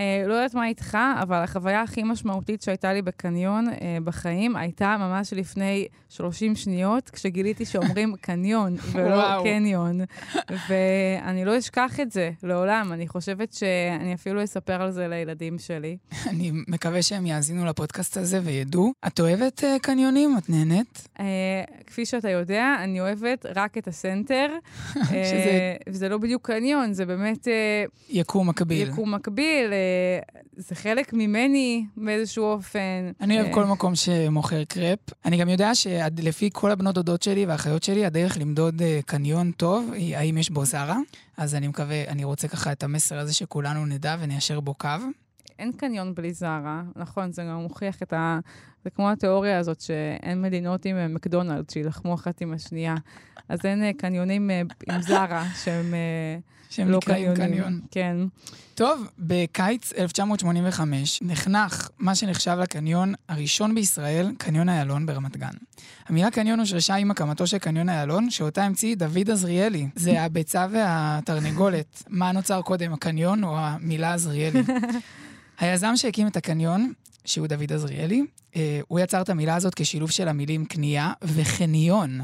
אה, 0.01 0.25
לא 0.27 0.35
יודעת 0.35 0.55
מה 0.55 0.67
איתך, 0.69 0.99
אבל 1.23 1.37
החוויה 1.43 1.83
הכי 1.83 2.03
משמעותית 2.03 2.63
שהייתה 2.63 2.93
לי 2.93 3.03
בקניון 3.03 3.69
אה, 3.69 3.75
בחיים 4.05 4.57
הייתה 4.57 4.97
ממש 4.99 5.33
לפני 5.33 5.87
30 6.09 6.57
שניות, 6.57 7.11
כשגיליתי 7.11 7.65
שאומרים 7.65 8.15
קניון 8.21 8.77
ולא 8.93 9.15
וואו. 9.15 9.45
קניון. 9.45 10.01
ואני 10.69 11.45
לא 11.45 11.59
אשכח 11.59 12.01
את 12.01 12.13
זה 12.13 12.31
לעולם. 12.43 12.93
אני 12.93 13.09
חושבת 13.09 13.53
שאני 13.53 14.15
אפילו 14.15 14.45
אספר 14.45 14.83
על 14.83 14.91
זה 14.91 15.09
לילדים 15.09 15.59
שלי. 15.59 15.97
אני 16.31 16.51
מקווה 16.69 17.03
שהם 17.03 17.27
יאזינו 17.27 17.67
לפודקאסט 17.67 18.17
הזה 18.17 18.41
וידעו. 18.45 18.93
את 19.07 19.21
אוהבת 19.21 19.61
uh, 19.61 19.79
קניונים? 19.83 20.39
את 20.39 20.51
נהנית? 20.51 21.09
אה, 21.21 21.25
כפי 21.87 22.07
שאתה 22.07 22.31
יודע, 22.31 22.75
אני 22.85 23.01
אוהבת 23.01 23.47
רק 23.55 23.79
את 23.79 23.89
הסנטר. 23.89 24.47
שזה- 24.95 25.11
אה, 25.11 25.77
וזה 25.89 26.09
לא 26.09 26.19
בדיוק 26.19 26.47
קניון, 26.47 26.93
זה 26.93 27.07
באמת... 27.07 27.49
אה, 27.49 27.85
יקום 28.09 28.49
מקביל. 28.49 28.89
יקום 28.89 29.15
מקביל, 29.15 29.73
אה, 29.73 29.77
זה 30.57 30.75
חלק 30.75 31.13
ממני 31.13 31.85
באיזשהו 31.97 32.45
אופן. 32.45 33.13
אני 33.21 33.37
אוהב 33.37 33.47
אה, 33.47 33.55
כל 33.55 33.65
מקום 33.65 33.95
שמוכר 33.95 34.65
קרפ. 34.65 34.99
אני 35.25 35.37
גם 35.37 35.49
יודע 35.49 35.75
שלפי 35.75 36.51
כל 36.53 36.71
הבנות 36.71 36.95
דודות 36.95 37.23
שלי 37.23 37.47
והאחיות 37.47 37.83
שלי, 37.83 38.07
הדרך 38.07 38.39
למדוד 38.41 38.83
אה, 38.83 39.01
קניון 39.07 39.53
טוב 39.53 39.93
היא 39.93 40.17
האם 40.17 40.39
יש 40.39 40.51
בו 40.51 40.65
זרה. 40.65 40.99
אז 41.37 41.55
אני 41.55 41.69
מקווה, 41.69 42.05
אני 42.09 42.25
רוצה 42.25 42.49
ככה 42.49 42.73
את 42.73 42.83
המסר 42.83 43.19
הזה 43.19 43.35
שכולנו 43.35 43.87
נדע 43.87 44.17
וניישר 44.21 44.61
בו 44.61 44.75
קו. 44.75 44.89
אין 45.61 45.73
קניון 45.73 46.15
בלי 46.15 46.33
זרה, 46.33 46.83
נכון, 46.97 47.33
זה 47.33 47.43
גם 47.43 47.57
מוכיח 47.57 48.03
את 48.03 48.13
ה... 48.13 48.39
זה 48.85 48.91
כמו 48.91 49.11
התיאוריה 49.11 49.59
הזאת 49.59 49.81
שאין 49.81 50.43
מדינות 50.43 50.85
עם 50.85 50.97
אה, 50.97 51.09
מקדונלד 51.09 51.71
שיילחמו 51.71 52.15
אחת 52.15 52.41
עם 52.41 52.53
השנייה. 52.53 52.95
אז 53.49 53.59
אין 53.65 53.83
אה, 53.83 53.91
קניונים 53.99 54.51
אה, 54.51 54.63
עם 54.89 55.03
זרה 55.03 55.45
שהם... 55.65 55.95
שהם 56.71 56.91
לא 56.91 57.01
קניונים. 57.05 57.37
קניון. 57.37 57.81
כן. 57.91 58.17
טוב, 58.75 59.09
בקיץ 59.19 59.93
1985 59.93 61.23
נחנך 61.23 61.89
מה 61.99 62.15
שנחשב 62.15 62.57
לקניון 62.61 63.15
הראשון 63.29 63.75
בישראל, 63.75 64.33
קניון 64.39 64.69
איילון 64.69 65.07
ברמת 65.07 65.37
גן. 65.37 65.55
המילה 66.09 66.31
קניון 66.31 66.61
הושרשה 66.61 66.95
עם 66.95 67.11
הקמתו 67.11 67.47
של 67.47 67.59
קניון 67.59 67.89
איילון, 67.89 68.31
שאותה 68.31 68.65
המציא 68.65 68.97
דוד 68.97 69.31
עזריאלי. 69.31 69.89
זה 69.95 70.23
הביצה 70.23 70.67
והתרנגולת. 70.71 72.03
מה 72.09 72.33
נוצר 72.33 72.63
קודם, 72.63 72.93
הקניון 72.93 73.45
או 73.45 73.59
המילה 73.59 74.15
עזריאלי? 74.15 74.63
היזם 75.61 75.93
שהקים 75.97 76.27
את 76.27 76.37
הקניון, 76.37 76.93
שהוא 77.25 77.47
דוד 77.47 77.73
עזריאלי, 77.73 78.23
אה, 78.57 78.81
הוא 78.89 79.01
יצר 79.01 79.21
את 79.21 79.29
המילה 79.29 79.55
הזאת 79.55 79.75
כשילוב 79.75 80.11
של 80.11 80.29
המילים 80.29 80.65
קנייה 80.65 81.13
וחניון. 81.23 82.21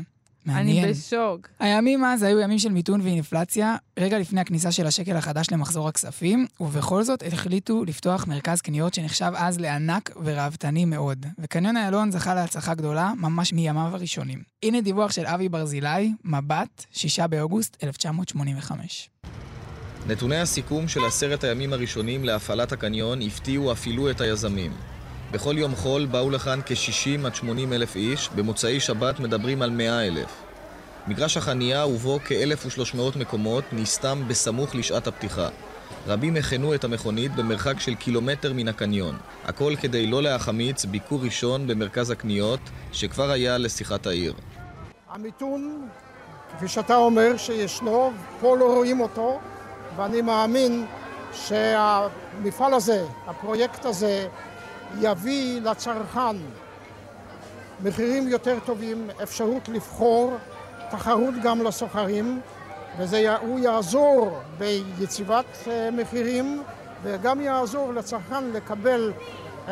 מעניין. 0.47 0.85
אני 0.85 0.93
בשוק. 0.93 1.49
הימים 1.59 2.05
אז 2.05 2.23
היו 2.23 2.41
ימים 2.41 2.59
של 2.59 2.69
מיתון 2.69 3.01
ואינפלציה, 3.01 3.77
רגע 3.99 4.19
לפני 4.19 4.41
הכניסה 4.41 4.73
של 4.73 4.87
השקל 4.87 5.17
החדש 5.17 5.47
למחזור 5.53 5.89
הכספים, 5.89 6.47
ובכל 6.61 7.03
זאת 7.03 7.23
החליטו 7.27 7.85
לפתוח 7.85 8.27
מרכז 8.27 8.61
קניות 8.61 8.95
שנחשב 8.95 9.33
אז 9.37 9.61
לענק 9.61 10.11
וראוותני 10.25 10.85
מאוד. 10.85 11.27
וקניון 11.39 11.77
איילון 11.77 12.11
זכה 12.11 12.35
להצלחה 12.35 12.75
גדולה 12.75 13.13
ממש 13.17 13.53
מימיו 13.53 13.91
הראשונים. 13.93 14.43
הנה 14.63 14.81
דיווח 14.81 15.13
של 15.13 15.27
אבי 15.27 15.49
ברזילי, 15.49 16.13
מבט, 16.25 16.85
6 16.93 17.21
באוגוסט 17.21 17.77
1985. 17.83 19.11
נתוני 20.09 20.37
הסיכום 20.37 20.89
של 20.89 21.05
עשרת 21.05 21.45
הימים 21.45 21.73
הראשונים 21.73 22.25
להפעלת 22.25 22.73
הקניון 22.73 23.23
הפתיעו 23.23 23.73
אפילו 23.73 24.11
את 24.11 24.21
היזמים. 24.21 24.73
בכל 25.33 25.59
יום 25.59 25.75
חול 25.75 26.07
באו 26.07 26.31
לכאן 26.31 26.61
כ-60 26.67 27.27
עד 27.27 27.35
80 27.35 27.73
אלף 27.73 27.97
איש, 27.97 28.31
במוצאי 28.35 28.81
שבת 28.81 29.21
מדברים 29.21 29.63
על 29.63 29.71
100 29.71 30.07
אלף. 30.07 30.43
מגרש 31.07 31.37
החנייה 31.37 31.87
ובו 31.87 32.19
כ-1,300 32.25 33.19
מקומות 33.19 33.65
נסתם 33.73 34.23
בסמוך 34.29 34.75
לשעת 34.75 35.07
הפתיחה. 35.07 35.49
רבים 36.07 36.37
הכנו 36.37 36.75
את 36.75 36.85
המכונית 36.85 37.35
במרחק 37.35 37.81
של 37.81 37.95
קילומטר 37.95 38.53
מן 38.53 38.69
הקניון. 38.69 39.17
הכל 39.45 39.75
כדי 39.81 40.07
לא 40.07 40.23
להחמיץ 40.23 40.85
ביקור 40.85 41.21
ראשון 41.23 41.67
במרכז 41.67 42.11
הקניות, 42.11 42.61
שכבר 42.93 43.31
היה 43.31 43.59
לשיחת 43.59 44.07
העיר. 44.07 44.35
המיתון, 45.11 45.89
כפי 46.57 46.69
שאתה 46.69 46.97
אומר 46.97 47.37
שישנו, 47.37 48.13
פה 48.41 48.57
לא 48.57 48.75
רואים 48.75 49.01
אותו, 49.01 49.41
ואני 49.97 50.23
מאמין 50.23 50.87
שהמפעל 51.33 52.75
הזה, 52.75 53.05
הפרויקט 53.27 53.85
הזה, 53.85 54.29
יביא 55.01 55.61
לצרכן 55.61 56.37
מחירים 57.83 58.29
יותר 58.29 58.59
טובים, 58.65 59.09
אפשרות 59.23 59.69
לבחור, 59.69 60.37
תחרות 60.91 61.35
גם 61.43 61.63
לסוחרים, 61.63 62.41
והוא 62.99 63.59
יעזור 63.59 64.39
ביציבת 64.59 65.45
אה, 65.69 65.91
מחירים 65.93 66.63
וגם 67.03 67.41
יעזור 67.41 67.93
לצרכן 67.93 68.45
לקבל 68.53 69.13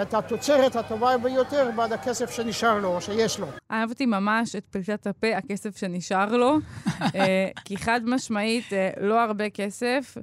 את 0.02 0.14
התוצרת 0.14 0.76
הטובה 0.76 1.18
ביותר 1.18 1.70
בעד 1.76 1.92
הכסף 1.92 2.30
שנשאר 2.30 2.78
לו 2.78 2.88
או 2.88 3.00
שיש 3.00 3.38
לו. 3.38 3.46
אהבתי 3.70 4.06
ממש 4.06 4.56
את 4.56 4.64
פליטת 4.70 5.06
הפה, 5.06 5.36
הכסף 5.36 5.76
שנשאר 5.76 6.36
לו, 6.36 6.58
אה, 7.14 7.48
כי 7.64 7.76
חד 7.76 8.00
משמעית, 8.04 8.72
אה, 8.72 8.90
לא 9.00 9.20
הרבה 9.20 9.50
כסף. 9.50 10.16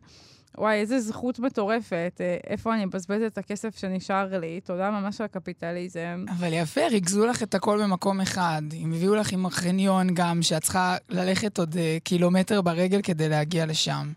וואי, 0.58 0.76
איזה 0.76 1.00
זכות 1.00 1.40
מטורפת. 1.40 2.22
אה, 2.22 2.38
איפה 2.48 2.74
אני 2.74 2.86
מבזבזת 2.86 3.26
את 3.34 3.38
הכסף 3.38 3.78
שנשאר 3.78 4.40
לי? 4.40 4.60
תודה 4.64 4.92
ממש 4.92 5.22
על 5.22 5.26
הקפיטליזם. 5.26 6.26
אבל 6.40 6.54
יפה, 6.54 6.88
ריכזו 6.88 7.26
לך 7.26 7.44
את 7.44 7.56
הכל 7.56 7.84
במקום 7.84 8.22
אחד. 8.22 8.62
הם 8.82 8.94
הביאו 8.94 9.16
לך 9.16 9.32
עם 9.32 9.46
החניון 9.46 10.08
גם, 10.14 10.42
שאת 10.42 10.62
צריכה 10.62 10.98
ללכת 11.10 11.60
עוד 11.60 11.76
קילומטר 12.04 12.62
ברגל 12.62 13.02
כדי 13.02 13.30
להגיע 13.30 13.66
לשם. 13.66 14.12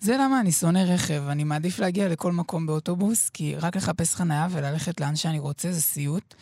זה 0.00 0.16
למה 0.16 0.40
אני 0.40 0.52
שונא 0.52 0.78
רכב, 0.78 1.22
אני 1.28 1.44
מעדיף 1.44 1.78
להגיע 1.78 2.08
לכל 2.08 2.32
מקום 2.32 2.66
באוטובוס, 2.66 3.28
כי 3.28 3.54
רק 3.56 3.76
לחפש 3.76 4.14
חניה 4.14 4.48
וללכת 4.50 5.00
לאן 5.00 5.16
שאני 5.16 5.38
רוצה 5.38 5.72
זה 5.72 5.80
סיוט. 5.80 6.34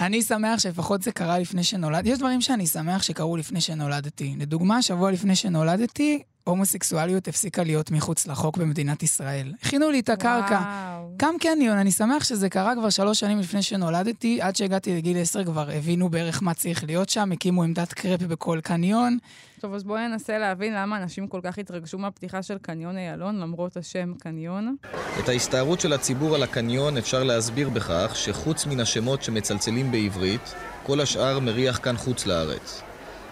אני 0.00 0.22
שמח 0.22 0.58
שלפחות 0.58 1.02
זה 1.02 1.12
קרה 1.12 1.38
לפני 1.38 1.64
שנולדתי. 1.64 2.08
יש 2.08 2.18
דברים 2.18 2.40
שאני 2.40 2.66
שמח 2.66 3.02
שקרו 3.02 3.36
לפני 3.36 3.60
שנולדתי. 3.60 4.34
לדוגמה, 4.38 4.82
שבוע 4.82 5.10
לפני 5.10 5.36
שנולדתי, 5.36 6.22
הומוסקסואליות 6.44 7.28
הפסיקה 7.28 7.64
להיות 7.64 7.90
מחוץ 7.90 8.26
לחוק 8.26 8.56
במדינת 8.56 9.02
ישראל. 9.02 9.52
הכינו 9.62 9.90
לי 9.90 10.00
את 10.00 10.08
הקרקע. 10.08 10.60
גם 11.16 11.38
קניון, 11.38 11.76
אני 11.76 11.90
שמח 11.90 12.24
שזה 12.24 12.48
קרה 12.48 12.74
כבר 12.76 12.90
שלוש 12.90 13.20
שנים 13.20 13.38
לפני 13.38 13.62
שנולדתי. 13.62 14.42
עד 14.42 14.56
שהגעתי 14.56 14.96
לגיל 14.96 15.18
עשר 15.20 15.44
כבר 15.44 15.70
הבינו 15.70 16.08
בערך 16.08 16.42
מה 16.42 16.54
צריך 16.54 16.84
להיות 16.84 17.08
שם, 17.08 17.32
הקימו 17.32 17.62
עמדת 17.62 17.92
קרפ 17.92 18.22
בכל 18.22 18.60
קניון. 18.62 19.18
טוב, 19.60 19.74
אז 19.74 19.84
בואי 19.84 20.08
ננסה 20.08 20.38
להבין 20.38 20.74
למה 20.74 20.96
אנשים 20.96 21.26
כל 21.28 21.40
כך 21.42 21.58
התרגשו 21.58 21.98
מהפתיחה 21.98 22.42
של 22.42 22.58
קניון 22.58 22.96
איילון, 22.96 23.40
למרות 23.40 23.76
השם 23.76 24.14
קניון. 24.20 24.76
את 25.18 25.28
ההסתערות 25.28 25.80
של 25.80 25.92
הציבור 25.92 26.34
על 26.34 26.42
הקניון 26.42 26.96
אפשר 26.96 27.22
להסביר 27.22 27.68
בכך 27.68 28.12
שחוץ 28.14 28.66
מן 28.66 28.80
השמות 28.80 29.22
שמצלצלים 29.22 29.90
בעברית, 29.90 30.54
כל 30.82 31.00
השאר 31.00 31.38
מריח 31.40 31.78
כאן 31.82 31.96
חוץ 31.96 32.26
לארץ. 32.26 32.82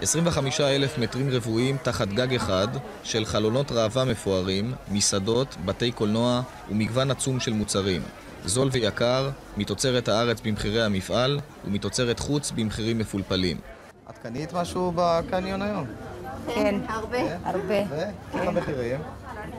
25 0.03 0.61
אלף 0.61 0.99
מטרים 0.99 1.31
רבועים 1.31 1.77
תחת 1.83 2.09
גג 2.09 2.35
אחד 2.35 2.69
של 3.03 3.25
חלונות 3.25 3.73
ראווה 3.73 4.05
מפוארים, 4.05 4.75
מסעדות, 4.89 5.57
בתי 5.65 5.93
קולנוע 5.93 6.43
ומגוון 6.71 7.11
עצום 7.11 7.41
של 7.41 7.53
מוצרים. 7.53 8.03
זול 8.45 8.69
ויקר, 8.73 9.31
מתוצרת 9.57 10.09
הארץ 10.09 10.41
במחירי 10.41 10.83
המפעל 10.83 11.41
ומתוצרת 11.65 12.19
חוץ 12.19 12.51
במחירים 12.51 12.99
מפולפלים. 12.99 13.57
את 14.11 14.19
קנית 14.19 14.53
משהו 14.53 14.93
בקניון 14.95 15.63
היום? 15.63 15.87
כן, 16.55 16.75
הרבה, 16.89 17.37
הרבה. 17.45 17.79
איך 17.79 18.47
המחירים? 18.47 19.01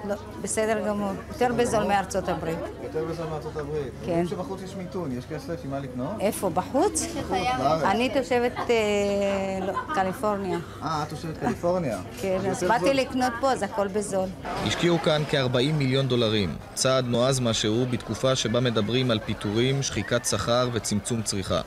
לא, 0.08 0.16
בסדר 0.42 0.88
גמור. 0.88 1.12
יותר 1.30 1.54
בזול 1.58 1.84
מארצות 1.84 2.30
הברית. 2.30 2.58
יותר 2.84 3.06
בזול 3.06 3.26
מארצות 3.26 3.58
הברית. 3.58 3.94
כן. 4.06 4.10
אומרים 4.12 4.28
שבחוץ 4.28 4.62
יש 4.62 4.76
מיתון, 4.76 5.12
יש 5.18 5.26
כסף 5.26 5.56
עם 5.66 5.72
מה 5.72 5.80
לקנות? 5.80 6.12
איפה? 6.20 6.50
בחוץ? 6.50 7.06
בארץ. 7.30 7.84
אני 7.84 8.10
תושבת 8.14 8.54
אה, 8.70 9.66
לא, 9.68 9.74
קליפורניה. 9.94 10.60
אה, 10.84 11.04
את 11.04 11.10
תושבת 11.10 11.38
קליפורניה. 11.38 12.00
כן, 12.22 12.38
אז 12.52 12.64
באתי. 12.64 12.94
לקנות 12.94 13.34
פה, 13.40 13.52
אז 13.52 13.64
הכל 13.64 13.88
בזול. 13.88 14.30
השקיעו 14.46 15.00
כאן 15.00 15.24
כ-40 15.30 15.74
מיליון 15.74 16.08
דולרים, 16.08 16.56
צעד 16.74 17.06
נועז 17.06 17.40
משהו 17.40 17.86
בתקופה 17.90 18.36
שבה 18.36 18.60
מדברים 18.60 19.12
על 19.12 19.20
פיטורים, 19.20 19.84
שחיקת 19.84 20.26
שכר 20.26 20.70
וצמצום 20.74 21.22
צריכה. 21.22 21.62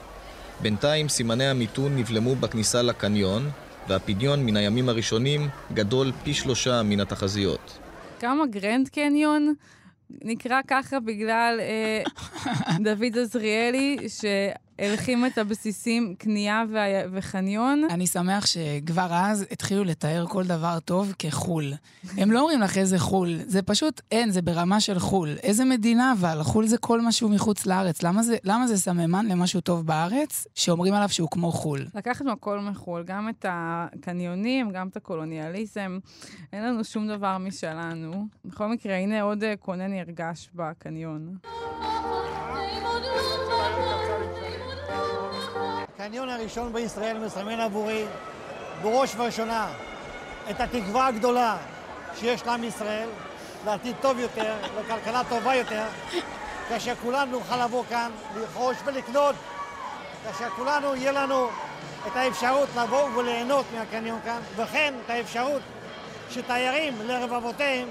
בינתיים 0.61 1.09
סימני 1.09 1.47
המיתון 1.47 1.97
נבלמו 1.97 2.37
בכניסה 2.37 2.83
לקניון, 2.83 3.51
והפדיון 3.89 4.47
מן 4.47 4.57
הימים 4.57 4.89
הראשונים 4.89 5.49
גדול 5.75 6.13
פי 6.25 6.35
שלושה 6.35 6.83
מן 6.83 7.01
התחזיות. 7.01 7.79
כמה 8.21 8.47
גרנד 8.47 8.89
קניון 8.89 9.55
נקרא 10.11 10.61
ככה 10.69 11.01
בגלל 11.01 11.61
אה, 11.61 12.03
דוד 12.85 13.19
עזריאלי, 13.19 13.97
שהלחים 14.81 15.27
את 15.27 15.39
הבסיסים 15.39 16.15
קנייה 16.19 16.65
וה- 16.73 16.81
וחניון. 17.13 17.83
אני 17.91 18.07
שמח 18.07 18.47
שכבר 18.47 19.09
אז 19.13 19.45
התחילו 19.51 19.85
לתאר 19.85 20.25
כל 20.29 20.45
דבר 20.45 20.79
טוב 20.85 21.13
כחו"ל. 21.19 21.73
הם 22.17 22.31
לא 22.31 22.41
אומרים 22.41 22.61
לך 22.61 22.79
איזה 22.79 22.99
חו"ל, 22.99 23.39
זה 23.47 23.63
פשוט 23.63 24.01
אין, 24.13 24.31
זה 24.31 24.43
ברמה 24.43 24.81
של 24.81 24.99
חו"ל. 24.99 25.37
איזה 25.43 25.65
מדינה 25.65 26.13
אבל? 26.13 26.43
חו"ל 26.43 26.67
זה 26.67 26.79
כל 26.79 27.01
משהו 27.01 27.29
מחוץ 27.29 27.67
לארץ. 27.67 28.03
למה 28.03 28.23
זה, 28.23 28.37
למה 28.45 28.67
זה 28.67 28.77
סממן 28.79 29.27
למשהו 29.27 29.61
טוב 29.61 29.87
בארץ, 29.87 30.47
שאומרים 30.55 30.95
עליו 30.95 31.09
שהוא 31.09 31.29
כמו 31.31 31.53
חו"ל? 31.53 31.87
לקחנו 31.95 32.33
הכל 32.33 32.61
מחו"ל, 32.61 33.03
גם 33.07 33.29
את 33.29 33.47
הקניונים, 33.49 34.71
גם 34.71 34.89
את 34.89 34.97
הקולוניאליזם. 34.97 35.99
אין 36.53 36.65
לנו 36.65 36.85
שום 36.85 37.09
דבר 37.09 37.39
משלנו. 37.39 38.27
בכל 38.45 38.67
מקרה, 38.69 38.97
הנה 38.97 39.23
עוד 39.23 39.45
אה, 39.45 39.55
קונה 39.57 39.87
נרגש 39.87 40.51
בקניון. 40.55 41.37
הקניון 45.99 46.29
הראשון 46.29 46.73
בישראל 46.73 47.19
מסמן 47.19 47.61
עבורי 47.61 48.05
בראש 48.83 49.15
ובראשונה 49.15 49.69
את 50.51 50.61
התקווה 50.61 51.07
הגדולה 51.07 51.57
שיש 52.21 52.47
לעם 52.47 52.65
ישראל 52.65 53.09
לעתיד 53.67 53.97
טוב 54.01 54.19
יותר, 54.19 54.55
לכלכלה 54.81 55.23
טובה 55.29 55.55
יותר, 55.55 55.85
כאשר 56.69 56.95
כולנו 56.95 57.33
נוכל 57.33 57.65
לבוא 57.65 57.85
כאן, 57.89 58.11
לרכוש 58.37 58.77
ולקנות, 58.85 59.35
כאשר 60.25 60.51
כולנו 60.51 60.95
יהיה 60.95 61.13
לנו 61.13 61.49
את 62.07 62.17
האפשרות 62.17 62.69
לבוא 62.77 63.09
וליהנות 63.17 63.65
מהקניון 63.75 64.19
כאן, 64.25 64.41
וכן 64.57 64.95
את 65.05 65.11
האפשרות 65.11 65.63
שתיירים 66.31 66.95
לרבבותיהם 67.07 67.89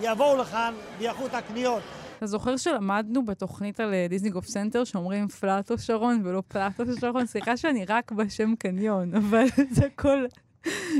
יבואו 0.00 0.36
לכאן 0.36 0.74
ויערכו 0.98 1.26
את 1.26 1.34
הקניות. 1.34 1.82
אתה 2.18 2.26
זוכר 2.26 2.56
שלמדנו 2.56 3.24
בתוכנית 3.24 3.80
על 3.80 3.94
אה, 3.94 4.06
דיזנגוף 4.08 4.46
סנטר 4.46 4.84
שאומרים 4.84 5.28
פלטו 5.28 5.78
שרון 5.78 6.20
ולא 6.24 6.42
פלטו 6.48 6.84
שרון? 7.00 7.26
סליחה 7.26 7.56
שאני 7.56 7.84
רק 7.84 8.12
בשם 8.12 8.54
קניון, 8.58 9.14
אבל 9.14 9.44
זה 9.76 9.86
הכל... 9.86 10.24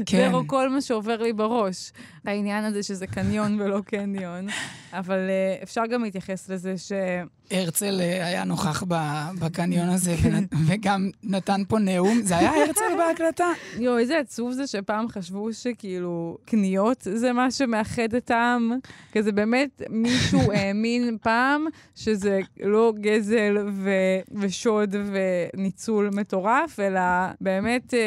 כן. 0.07 0.31
זה 0.33 0.39
כל 0.47 0.69
מה 0.69 0.81
שעובר 0.81 1.23
לי 1.23 1.33
בראש, 1.33 1.93
העניין 2.25 2.65
הזה 2.65 2.83
שזה 2.83 3.07
קניון 3.07 3.61
ולא 3.61 3.81
קניון. 3.81 4.47
אבל 4.93 5.19
uh, 5.19 5.63
אפשר 5.63 5.83
גם 5.91 6.03
להתייחס 6.03 6.49
לזה 6.49 6.79
ש... 6.79 6.93
הרצל 7.51 8.01
אה, 8.01 8.27
היה 8.27 8.45
נוכח 8.45 8.83
ב- 8.89 8.95
בקניון 9.41 9.89
הזה 9.89 10.15
ונ- 10.23 10.57
וגם 10.67 11.11
נתן 11.23 11.63
פה 11.69 11.79
נאום. 11.79 12.21
זה 12.23 12.37
היה 12.39 12.51
הרצל 12.67 12.81
בהקלטה? 12.99 13.47
יואו, 13.79 13.99
איזה 13.99 14.19
עצוב 14.19 14.53
זה 14.53 14.67
שפעם 14.67 15.09
חשבו 15.09 15.53
שכאילו 15.53 16.39
קניות 16.45 17.07
זה 17.15 17.33
מה 17.33 17.51
שמאחד 17.51 18.15
את 18.17 18.31
העם. 18.31 18.73
כזה 19.13 19.33
באמת 19.33 19.83
מישהו 19.91 20.41
האמין 20.55 21.17
פעם 21.23 21.65
שזה 21.95 22.41
לא 22.61 22.93
גזל 23.01 23.57
ו- 23.73 23.91
ושוד 24.41 24.95
וניצול 25.55 26.11
מטורף, 26.13 26.81
אלא 26.81 27.01
באמת 27.41 27.95
אה, 27.95 27.99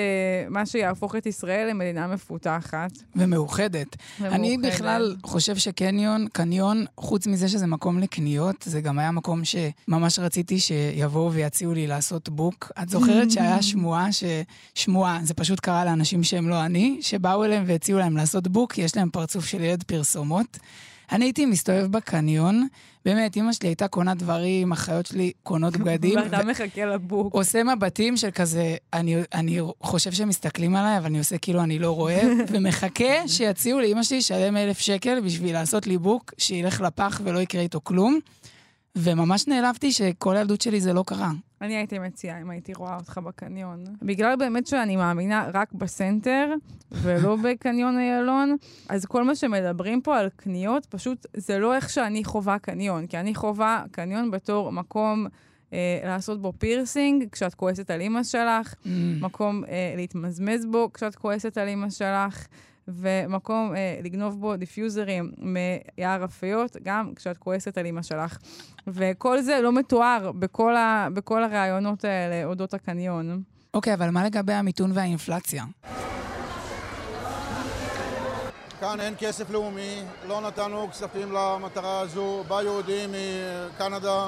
מה 0.50 0.66
שיהפוך 0.66 1.16
את 1.16 1.26
ישראל 1.26 1.68
למדינה 1.70 2.08
מפותחת. 2.08 2.92
ומאוחדת. 3.16 3.96
אני 4.22 4.56
ומאוחדת. 4.58 4.74
בכלל 4.74 5.16
חושב 5.24 5.56
שקניון, 5.56 6.28
קניון, 6.34 6.71
חוץ 6.98 7.28
מזה 7.28 7.48
שזה 7.48 7.68
מקום 7.68 8.00
לקניות, 8.00 8.56
זה 8.66 8.82
גם 8.82 9.00
היה 9.00 9.12
מקום 9.12 9.42
שממש 9.46 10.20
רציתי 10.20 10.60
שיבואו 10.60 11.34
ויציעו 11.34 11.74
לי 11.74 11.88
לעשות 11.88 12.30
בוק. 12.30 12.72
את 12.84 12.90
זוכרת 12.90 13.32
שהיה 13.32 13.62
שמועה, 13.62 14.12
ש... 14.12 14.24
שמועה, 14.76 15.20
זה 15.24 15.34
פשוט 15.34 15.60
קרה 15.60 15.86
לאנשים 15.86 16.24
שהם 16.24 16.50
לא 16.50 16.66
אני, 16.66 16.98
שבאו 17.02 17.46
אליהם 17.46 17.64
והציעו 17.68 18.00
להם 18.00 18.18
לעשות 18.18 18.48
בוק, 18.48 18.78
יש 18.78 18.98
להם 18.98 19.10
פרצוף 19.10 19.46
של 19.46 19.64
ילד 19.64 19.84
פרסומות. 19.84 20.58
אני 21.12 21.26
הייתי 21.26 21.46
מסתובב 21.46 21.86
בקניון, 21.86 22.68
באמת, 23.06 23.38
אמא 23.38 23.54
שלי 23.54 23.70
הייתה 23.70 23.88
קונה 23.88 24.14
דברים, 24.16 24.72
אחיות 24.72 25.06
שלי 25.06 25.32
קונות 25.44 25.78
בגדים. 25.78 26.20
ואתה 26.20 26.44
מחכה 26.44 26.86
לבוק. 26.86 27.34
עושה 27.34 27.64
מבטים 27.64 28.18
של 28.18 28.32
כזה, 28.32 28.76
אני, 28.94 29.16
אני 29.34 29.60
חושב 29.82 30.12
שהם 30.12 30.30
מסתכלים 30.30 30.76
עליי, 30.76 30.98
אבל 30.98 31.06
אני 31.06 31.18
עושה 31.18 31.38
כאילו 31.38 31.64
אני 31.64 31.80
לא 31.80 31.92
רואה, 31.92 32.22
ומחכה 32.52 33.28
שיציעו 33.28 33.80
לאמא 33.80 34.04
שלי 34.04 34.18
לשלם 34.18 34.58
אלף 34.58 34.80
שקל 34.80 35.20
בשביל 35.20 35.54
לעשות 35.54 35.88
לי 35.88 35.98
בוק, 35.98 36.34
שילך 36.38 36.82
לפח 36.82 37.22
ולא 37.24 37.40
יקרה 37.40 37.62
איתו 37.62 37.80
כלום. 37.84 38.20
וממש 38.96 39.48
נעלבתי 39.48 39.92
שכל 39.92 40.38
הילדות 40.38 40.62
שלי 40.62 40.82
זה 40.82 40.94
לא 40.94 41.04
קרה. 41.08 41.32
אני 41.62 41.76
הייתי 41.76 42.00
מציעה 42.00 42.42
אם 42.42 42.50
הייתי 42.50 42.74
רואה 42.74 42.96
אותך 42.96 43.18
בקניון. 43.18 43.84
בגלל 44.02 44.36
באמת 44.36 44.68
שאני 44.68 44.96
מאמינה 44.96 45.50
רק 45.54 45.74
בסנטר 45.74 46.54
ולא 46.92 47.36
בקניון 47.44 48.00
איילון, 48.00 48.56
אז 48.90 49.06
כל 49.06 49.24
מה 49.24 49.36
שמדברים 49.36 50.02
פה 50.02 50.18
על 50.18 50.30
קניות, 50.36 50.86
פשוט 50.86 51.26
זה 51.38 51.60
לא 51.60 51.76
איך 51.76 51.90
שאני 51.90 52.24
חווה 52.24 52.60
קניון. 52.60 53.08
כי 53.08 53.18
אני 53.18 53.36
חווה 53.36 53.84
קניון 53.92 54.32
בתור 54.32 54.72
מקום... 54.72 55.28
אה, 55.74 56.00
לעשות 56.04 56.42
בו 56.42 56.54
פירסינג 56.58 57.26
כשאת 57.32 57.54
כועסת 57.56 57.92
על 57.92 58.02
אימא 58.02 58.24
שלך, 58.24 58.74
ממ. 58.74 58.88
מקום 59.22 59.64
אה, 59.66 59.94
להתמזמז 59.98 60.66
בו 60.66 60.90
כשאת 60.94 61.16
כועסת 61.16 61.58
על 61.58 61.68
אימא 61.68 61.90
שלך, 61.90 62.48
ומקום 62.88 63.76
אה, 63.76 64.00
לגנוב 64.04 64.40
בו 64.40 64.56
דיפיוזרים 64.56 65.32
מיער 65.38 66.24
הפיות, 66.24 66.78
גם 66.84 67.14
כשאת 67.16 67.38
כועסת 67.38 67.78
על 67.78 67.86
אימא 67.86 68.02
שלך. 68.02 68.38
וכל 68.88 69.42
זה 69.42 69.60
לא 69.62 69.72
מתואר 69.72 70.32
בכל, 70.32 70.76
ה, 70.76 71.08
בכל 71.14 71.44
הראיונות 71.44 72.06
האלה 72.06 72.46
אודות 72.46 72.74
הקניון. 72.74 73.44
אוקיי, 73.74 73.94
אבל 73.94 74.10
מה 74.10 74.26
לגבי 74.26 74.54
המיתון 74.54 74.92
והאינפלציה? 74.94 75.64
כאן 78.80 79.00
אין 79.00 79.14
כסף 79.18 79.50
לאומי, 79.50 80.04
לא 80.28 80.42
נתנו 80.42 80.88
כספים 80.92 81.32
למטרה 81.32 82.00
הזו. 82.00 82.44
בא 82.48 82.62
יהודי 82.62 83.06
מקנדה, 83.08 84.28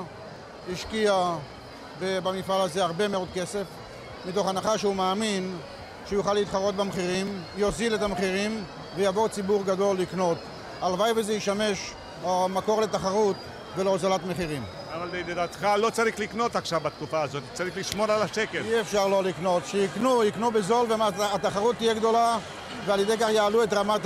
השקיע 0.71 1.35
במפעל 1.99 2.61
הזה 2.61 2.83
הרבה 2.83 3.07
מאוד 3.07 3.27
כסף, 3.33 3.65
מתוך 4.27 4.47
הנחה 4.47 4.77
שהוא 4.77 4.95
מאמין 4.95 5.55
שהוא 6.13 6.19
יוכל 6.19 6.33
להתחרות 6.33 6.75
במחירים, 6.75 7.41
יוזיל 7.57 7.95
את 7.95 8.01
המחירים 8.01 8.63
ויבוא 8.95 9.27
ציבור 9.27 9.63
גדול 9.63 9.97
לקנות. 9.97 10.37
הלוואי 10.81 11.11
וזה 11.15 11.33
ישמש 11.33 11.91
אה, 12.25 12.47
מקור 12.47 12.81
לתחרות 12.81 13.35
ולהוזלת 13.75 14.25
מחירים. 14.25 14.63
אבל 14.93 15.09
לדעתך 15.13 15.67
לא 15.77 15.89
צריך 15.89 16.19
לקנות 16.19 16.55
עכשיו 16.55 16.79
בתקופה 16.79 17.21
הזאת, 17.21 17.43
צריך 17.53 17.77
לשמור 17.77 18.11
על 18.11 18.21
השקל. 18.21 18.65
אי 18.65 18.81
אפשר 18.81 19.07
לא 19.07 19.23
לקנות, 19.23 19.65
שיקנו, 19.65 20.23
יקנו 20.23 20.51
בזול 20.51 20.85
והתחרות 20.89 21.75
תהיה 21.75 21.93
גדולה 21.93 22.37
ועל 22.85 22.99
ידי 22.99 23.17
כך 23.17 23.29
יעלו 23.29 23.63
את 23.63 23.73
רמת 23.73 24.05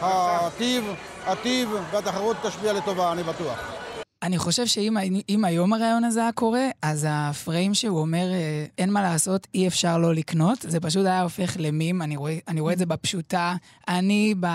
הטיב, 0.00 0.94
הטיב 1.26 1.70
והתחרות 1.90 2.36
תשפיע 2.42 2.72
לטובה, 2.72 3.12
אני 3.12 3.22
בטוח. 3.22 3.77
אני 4.22 4.38
חושב 4.38 4.66
שאם 4.66 4.96
אם 5.28 5.44
היום 5.44 5.72
הרעיון 5.72 6.04
הזה 6.04 6.20
היה 6.20 6.32
קורה, 6.32 6.68
אז 6.82 7.06
הפריים 7.10 7.74
שהוא 7.74 8.00
אומר, 8.00 8.32
אה, 8.32 8.64
אין 8.78 8.90
מה 8.90 9.02
לעשות, 9.02 9.46
אי 9.54 9.68
אפשר 9.68 9.98
לא 9.98 10.14
לקנות, 10.14 10.58
זה 10.68 10.80
פשוט 10.80 11.06
היה 11.06 11.22
הופך 11.22 11.56
למים, 11.58 12.02
אני 12.02 12.16
רואה, 12.16 12.38
אני 12.48 12.60
רואה 12.60 12.72
את 12.72 12.78
זה 12.78 12.86
בפשוטה. 12.86 13.54
אני, 13.88 14.34
ב, 14.40 14.46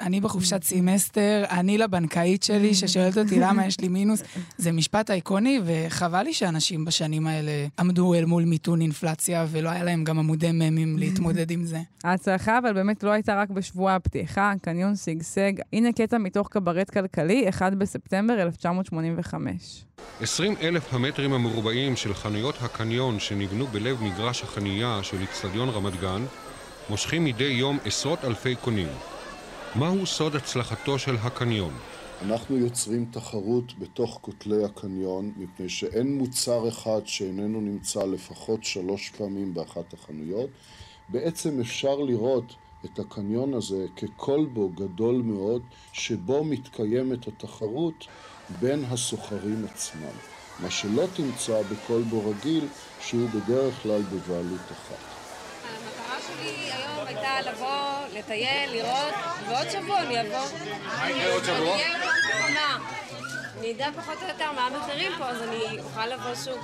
אני 0.00 0.20
בחופשת 0.20 0.64
סמסטר, 0.64 1.44
אני 1.50 1.78
לבנקאית 1.78 2.42
שלי 2.42 2.74
ששואלת 2.74 3.18
אותי 3.18 3.40
למה 3.40 3.66
יש 3.66 3.80
לי 3.80 3.88
מינוס. 3.88 4.22
זה 4.58 4.72
משפט 4.72 5.10
אייקוני, 5.10 5.60
וחבל 5.64 6.22
לי 6.22 6.32
שאנשים 6.32 6.84
בשנים 6.84 7.26
האלה 7.26 7.66
עמדו 7.78 8.14
אל 8.14 8.24
מול 8.24 8.44
מיתון 8.44 8.80
אינפלציה, 8.80 9.46
ולא 9.50 9.68
היה 9.68 9.84
להם 9.84 10.04
גם 10.04 10.18
עמודי 10.18 10.52
ממים 10.52 10.98
להתמודד 10.98 11.50
עם 11.50 11.64
זה. 11.64 11.80
ההצלחה 12.04 12.58
אבל 12.58 12.72
באמת 12.72 13.02
לא 13.02 13.10
הייתה 13.10 13.40
רק 13.40 13.50
בשבוע 13.50 13.94
הפתיחה, 13.94 14.50
הקניון 14.50 14.96
שגשג. 14.96 15.52
הנה 15.72 15.92
קטע 15.92 16.18
מתוך 16.18 16.48
קברט 16.48 16.90
כלכלי, 16.90 17.48
1 17.48 17.72
בספטמבר 17.72 18.38
1985. 19.16 19.84
20 20.20 20.54
אלף 20.60 20.94
המטרים 20.94 21.32
המרובעים 21.32 21.96
של 21.96 22.14
חנויות 22.14 22.54
הקניון 22.60 23.20
שנבנו 23.20 23.66
בלב 23.66 24.02
מגרש 24.02 24.42
החנייה 24.42 25.00
של 25.02 25.22
אצטדיון 25.22 25.68
רמת 25.68 26.00
גן 26.00 26.24
מושכים 26.90 27.24
מדי 27.24 27.44
יום 27.44 27.78
עשרות 27.84 28.24
אלפי 28.24 28.54
קונים. 28.56 28.88
מהו 29.74 30.06
סוד 30.06 30.36
הצלחתו 30.36 30.98
של 30.98 31.16
הקניון? 31.16 31.72
אנחנו 32.22 32.56
יוצרים 32.56 33.04
תחרות 33.10 33.78
בתוך 33.78 34.18
כותלי 34.22 34.64
הקניון, 34.64 35.32
מפני 35.36 35.68
שאין 35.68 36.18
מוצר 36.18 36.68
אחד 36.68 37.00
שאיננו 37.04 37.60
נמצא 37.60 38.04
לפחות 38.04 38.64
שלוש 38.64 39.10
פעמים 39.10 39.54
באחת 39.54 39.92
החנויות. 39.92 40.50
בעצם 41.08 41.60
אפשר 41.60 41.96
לראות 41.96 42.54
את 42.84 42.98
הקניון 42.98 43.54
הזה 43.54 43.86
ככלבו 43.96 44.68
גדול 44.68 45.22
מאוד, 45.24 45.62
שבו 45.92 46.44
מתקיימת 46.44 47.28
התחרות 47.28 48.06
בין 48.50 48.84
הסוחרים 48.90 49.66
עצמם. 49.72 50.16
מה 50.58 50.70
שלא 50.70 51.06
תמצא 51.14 51.62
בכלבו 51.62 52.30
רגיל, 52.30 52.66
שהוא 53.00 53.28
בדרך 53.30 53.74
כלל 53.82 54.02
בבעלות 54.02 54.60
אחת. 54.72 54.98
המטרה 55.64 56.18
שלי 56.26 56.72
היום 56.72 57.06
הייתה 57.06 57.50
לבוא, 57.50 58.18
לטייל, 58.18 58.70
לראות, 58.72 59.14
ועוד 59.48 59.70
שבוע 59.70 59.98
אני 60.00 60.20
אבוא. 60.20 60.58
מה 60.98 61.10
יקרה 61.10 61.32
עוד 61.32 61.44
שבוע? 61.44 61.56
אני 61.56 61.82
אהיה 61.82 61.98
נכונה. 61.98 62.78
אני 63.58 63.72
אדע 63.72 63.88
פחות 63.96 64.16
או 64.22 64.28
יותר 64.28 64.52
מה 64.52 64.66
המחירים 64.66 65.12
פה, 65.18 65.24
אז 65.24 65.42
אני 65.42 65.80
אוכל 65.80 66.06
לבוא 66.06 66.34
שוב. 66.44 66.58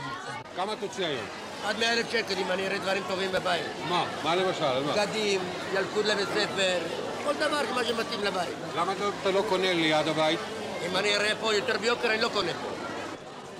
כמה 0.56 0.76
תוציא 0.76 1.06
היום? 1.06 1.26
עד 1.64 1.78
מאה 1.78 1.92
אלף 1.92 2.10
שקל 2.12 2.34
אם 2.38 2.50
אני 2.50 2.66
אראה 2.66 2.78
דברים 2.78 3.02
טובים 3.08 3.32
בבית. 3.32 3.66
מה? 3.88 4.04
מה 4.24 4.34
למשל? 4.34 4.82
בגדים, 4.92 5.40
ילקוט 5.74 6.06
לבית 6.06 6.28
ספר, 6.28 6.78
כל 7.24 7.34
דבר 7.34 7.60
מה 7.74 7.84
שמתאים 7.84 8.24
לבית. 8.24 8.54
למה 8.76 8.92
אתה 9.22 9.30
לא 9.30 9.44
קונה 9.48 9.72
ליד 9.72 10.08
הבית? 10.08 10.40
אם 10.86 10.96
אני 10.96 11.16
אראה 11.16 11.34
פה 11.40 11.54
יותר 11.54 11.78
ביוקר, 11.78 12.10
אני 12.10 12.22
לא 12.22 12.28
קונה 12.28 12.52
פה. 12.52 12.68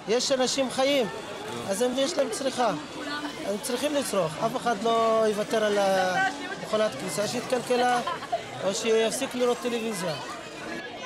יש 0.09 0.33
אנשים 0.33 0.71
חיים, 0.71 1.07
אז 1.69 1.83
הם, 1.83 1.91
יש 1.97 2.19
להם 2.19 2.29
צריכה. 2.31 2.69
הם 3.47 3.57
צריכים 3.63 3.95
לצרוך. 3.95 4.33
אף 4.47 4.57
אחד 4.57 4.83
לא 4.83 5.25
יוותר 5.29 5.65
על 5.65 5.79
מכולת 6.63 6.93
כניסה 7.01 7.29
שיתקלקלה, 7.29 8.01
או 8.65 8.75
שיפסיק 8.75 9.35
לראות 9.35 9.59
טלוויזיה. 9.63 10.15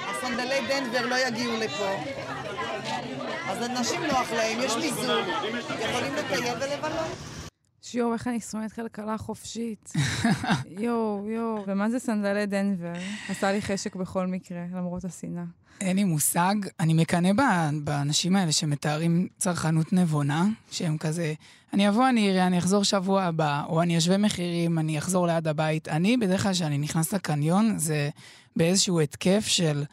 הסנדלי 0.09 0.61
דנבר 0.68 1.07
לא 1.07 1.14
יגיעו 1.26 1.57
לפה. 1.57 1.96
אז 3.48 3.61
לנשים 3.61 4.04
נוח 4.04 4.33
להם, 4.33 4.59
יש 4.61 4.76
מיזוג, 4.76 5.26
יכולים 5.81 6.14
לטייל 6.14 6.54
ולבלות. 6.54 7.07
שיו, 7.83 8.12
איך 8.12 8.26
אני 8.26 8.40
שונאת 8.40 8.72
כלכלה 8.72 9.18
חופשית. 9.18 9.92
יואו, 10.66 11.24
יואו. 11.28 11.64
ומה 11.66 11.90
זה 11.90 11.98
סנדלי 11.98 12.46
דנבר? 12.46 12.92
עשה 13.28 13.52
לי 13.52 13.62
חשק 13.62 13.96
בכל 13.96 14.26
מקרה, 14.26 14.61
למרות 14.72 15.04
השנאה. 15.04 15.42
אין 15.80 15.96
לי 15.96 16.04
מושג. 16.04 16.54
אני 16.80 16.94
מקנא 16.94 17.32
באנשים 17.84 18.36
האלה 18.36 18.52
שמתארים 18.52 19.28
צרכנות 19.38 19.92
נבונה, 19.92 20.46
שהם 20.70 20.98
כזה, 20.98 21.34
אני 21.72 21.88
אבוא, 21.88 22.08
אני 22.08 22.30
אראה, 22.30 22.46
אני 22.46 22.58
אחזור 22.58 22.84
שבוע 22.84 23.22
הבא, 23.22 23.62
או 23.68 23.82
אני 23.82 23.98
אשווה 23.98 24.18
מחירים, 24.18 24.78
אני 24.78 24.98
אחזור 24.98 25.26
ליד 25.26 25.48
הבית. 25.48 25.88
אני, 25.88 26.16
בדרך 26.16 26.42
כלל 26.42 26.52
כשאני 26.52 26.78
נכנס 26.78 27.12
לקניון, 27.12 27.78
זה 27.78 28.10
באיזשהו 28.56 29.00
התקף 29.00 29.44
של... 29.46 29.84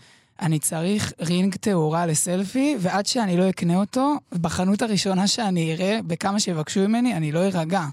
אני 0.42 0.60
צריך 0.60 1.14
רינג 1.20 1.56
טהורה 1.56 2.06
לסלפי, 2.06 2.76
ועד 2.80 3.06
שאני 3.06 3.38
לא 3.38 3.50
אקנה 3.50 3.76
אותו, 3.76 4.16
בחנות 4.42 4.82
הראשונה 4.82 5.28
שאני 5.28 5.74
אראה, 5.74 6.00
בכמה 6.08 6.40
שיבקשו 6.40 6.80
ממני, 6.80 7.14
אני 7.14 7.32
לא 7.32 7.40
ארגע. 7.40 7.86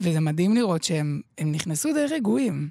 וזה 0.00 0.20
מדהים 0.20 0.54
לראות 0.54 0.82
שהם 0.82 1.20
הם 1.38 1.52
נכנסו 1.52 1.92
די 1.92 2.14
רגועים. 2.14 2.68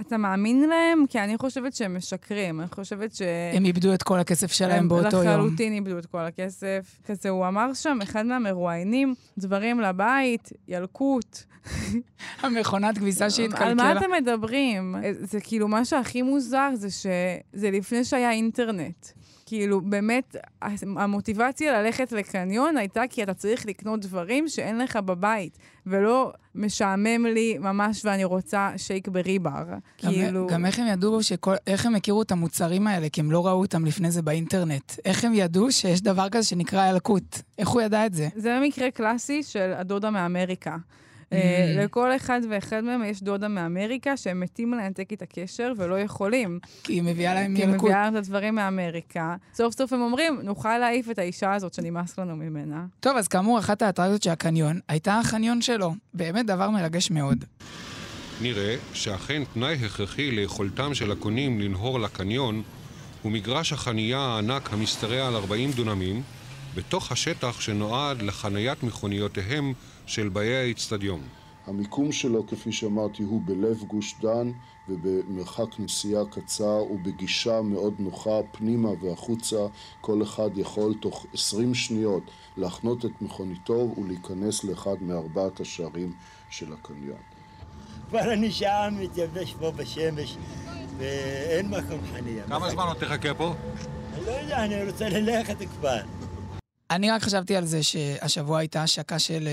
אתה 0.00 0.16
מאמין 0.16 0.68
להם? 0.68 1.04
כי 1.08 1.20
אני 1.20 1.38
חושבת 1.38 1.74
שהם 1.74 1.96
משקרים. 1.96 2.60
אני 2.60 2.68
חושבת 2.68 3.14
ש... 3.14 3.22
הם 3.54 3.64
איבדו 3.64 3.94
את 3.94 4.02
כל 4.02 4.18
הכסף 4.18 4.52
שלהם 4.52 4.78
הם 4.78 4.88
באותו 4.88 5.16
יום. 5.16 5.26
לחלוטין 5.26 5.72
איבדו 5.72 5.98
את 5.98 6.06
כל 6.06 6.20
הכסף. 6.20 6.98
כזה, 7.06 7.28
הוא 7.28 7.48
אמר 7.48 7.74
שם, 7.74 7.98
אחד 8.02 8.26
מהמרואיינים, 8.26 9.14
דברים 9.38 9.80
לבית, 9.80 10.52
ילקוט. 10.68 11.38
המכונת 12.42 12.98
כביסה 12.98 13.30
שהתקלקלה. 13.30 13.66
על 13.66 13.74
מה 13.74 13.92
אתם 13.92 14.10
מדברים? 14.22 14.96
זה 15.20 15.40
כאילו, 15.40 15.68
מה 15.68 15.84
שהכי 15.84 16.22
מוזר 16.22 16.70
זה 16.74 16.90
שזה 16.90 17.70
לפני 17.70 18.04
שהיה 18.04 18.30
אינטרנט. 18.30 19.06
כאילו, 19.48 19.80
באמת, 19.80 20.36
המוטיבציה 20.96 21.82
ללכת 21.82 22.12
לקניון 22.12 22.76
הייתה 22.76 23.02
כי 23.10 23.22
אתה 23.22 23.34
צריך 23.34 23.66
לקנות 23.66 24.00
דברים 24.00 24.48
שאין 24.48 24.78
לך 24.78 24.96
בבית, 24.96 25.58
ולא 25.86 26.32
משעמם 26.54 27.26
לי 27.26 27.58
ממש 27.58 28.04
ואני 28.04 28.24
רוצה 28.24 28.70
שייק 28.76 29.08
בריבר. 29.08 29.64
גם, 29.68 29.78
כאילו... 29.96 30.46
גם 30.46 30.66
איך 30.66 30.78
הם 30.78 30.86
ידעו, 30.86 31.22
שכל, 31.22 31.54
איך 31.66 31.86
הם 31.86 31.94
הכירו 31.94 32.22
את 32.22 32.32
המוצרים 32.32 32.86
האלה, 32.86 33.08
כי 33.08 33.20
הם 33.20 33.30
לא 33.30 33.46
ראו 33.46 33.60
אותם 33.60 33.84
לפני 33.84 34.10
זה 34.10 34.22
באינטרנט. 34.22 34.92
איך 35.04 35.24
הם 35.24 35.34
ידעו 35.34 35.72
שיש 35.72 36.00
דבר 36.00 36.28
כזה 36.28 36.48
שנקרא 36.48 36.90
ילקוט? 36.90 37.38
איך 37.58 37.68
הוא 37.68 37.82
ידע 37.82 38.06
את 38.06 38.14
זה? 38.14 38.28
זה 38.36 38.58
מקרה 38.62 38.90
קלאסי 38.90 39.42
של 39.42 39.72
הדודה 39.76 40.10
מאמריקה. 40.10 40.76
Mm. 41.30 41.34
לכל 41.78 42.16
אחד 42.16 42.40
ואחד 42.50 42.80
מהם 42.80 43.04
יש 43.04 43.22
דודה 43.22 43.48
מאמריקה 43.48 44.16
שהם 44.16 44.40
מתים 44.40 44.74
לנתק 44.74 45.12
את 45.12 45.22
הקשר 45.22 45.72
ולא 45.76 46.00
יכולים. 46.00 46.58
כי 46.84 46.92
היא 46.92 47.02
מביאה 47.02 47.34
להם 47.34 47.56
כי 47.56 47.62
היא 47.62 47.68
ילקוט. 47.68 47.84
מביאה 47.84 48.02
להם 48.02 48.16
את 48.16 48.18
הדברים 48.18 48.54
מאמריקה. 48.54 49.36
סוף 49.54 49.74
סוף 49.74 49.92
הם 49.92 50.00
אומרים, 50.00 50.40
נוכל 50.42 50.78
להעיף 50.78 51.10
את 51.10 51.18
האישה 51.18 51.54
הזאת 51.54 51.74
שנמאס 51.74 52.18
לנו 52.18 52.36
ממנה. 52.36 52.84
טוב, 53.00 53.16
אז 53.16 53.28
כאמור, 53.28 53.58
אחת 53.58 53.82
האטרקציות 53.82 54.22
של 54.22 54.30
הקניון 54.30 54.80
הייתה 54.88 55.18
החניון 55.18 55.62
שלו. 55.62 55.94
באמת 56.14 56.46
דבר 56.46 56.70
מרגש 56.70 57.10
מאוד. 57.10 57.44
נראה 58.42 58.76
שאכן 58.92 59.42
תנאי 59.54 59.74
הכרחי 59.86 60.30
ליכולתם 60.30 60.94
של 60.94 61.12
הקונים 61.12 61.60
לנהור 61.60 62.00
לקניון 62.00 62.62
הוא 63.22 63.32
מגרש 63.32 63.72
החנייה 63.72 64.18
הענק 64.18 64.72
המשתרע 64.72 65.26
על 65.26 65.36
40 65.36 65.72
דונמים 65.72 66.22
בתוך 66.74 67.12
השטח 67.12 67.60
שנועד 67.60 68.22
לחניית 68.22 68.82
מכוניותיהם 68.82 69.72
של 70.08 70.28
באי 70.28 70.56
האיצטדיון. 70.56 71.20
המיקום 71.66 72.12
שלו, 72.12 72.46
כפי 72.46 72.72
שאמרתי, 72.72 73.22
הוא 73.22 73.42
בלב 73.44 73.82
גוש 73.82 74.14
דן 74.20 74.50
ובמרחק 74.88 75.78
נסיעה 75.78 76.24
קצר 76.24 76.82
ובגישה 76.90 77.62
מאוד 77.62 77.94
נוחה 77.98 78.40
פנימה 78.52 78.88
והחוצה. 79.02 79.66
כל 80.00 80.22
אחד 80.22 80.50
יכול 80.58 80.94
תוך 81.00 81.26
20 81.34 81.74
שניות 81.74 82.22
להחנות 82.56 83.04
את 83.04 83.22
מכוניתו 83.22 83.94
ולהיכנס 83.98 84.64
לאחד 84.64 84.96
מארבעת 85.00 85.60
השערים 85.60 86.12
של 86.50 86.72
הקניון. 86.72 87.22
כבר 88.08 88.32
אני 88.32 88.50
שעה 88.50 88.90
מתייבש 88.90 89.54
פה 89.54 89.70
בשמש 89.70 90.36
ואין 90.98 91.68
מקום 91.68 92.00
חניה. 92.12 92.44
כמה 92.46 92.70
זמן 92.70 92.84
עוד 92.84 92.96
תחכה 92.96 93.34
פה? 93.34 93.54
אני 94.14 94.26
לא 94.26 94.30
יודע, 94.30 94.64
אני 94.64 94.84
רוצה 94.84 95.08
ללכת 95.08 95.56
כבר. 95.78 96.00
אני 96.90 97.10
רק 97.10 97.22
חשבתי 97.22 97.56
על 97.56 97.64
זה 97.64 97.82
שהשבוע 97.82 98.58
הייתה 98.58 98.82
השקה 98.82 99.18
של 99.18 99.48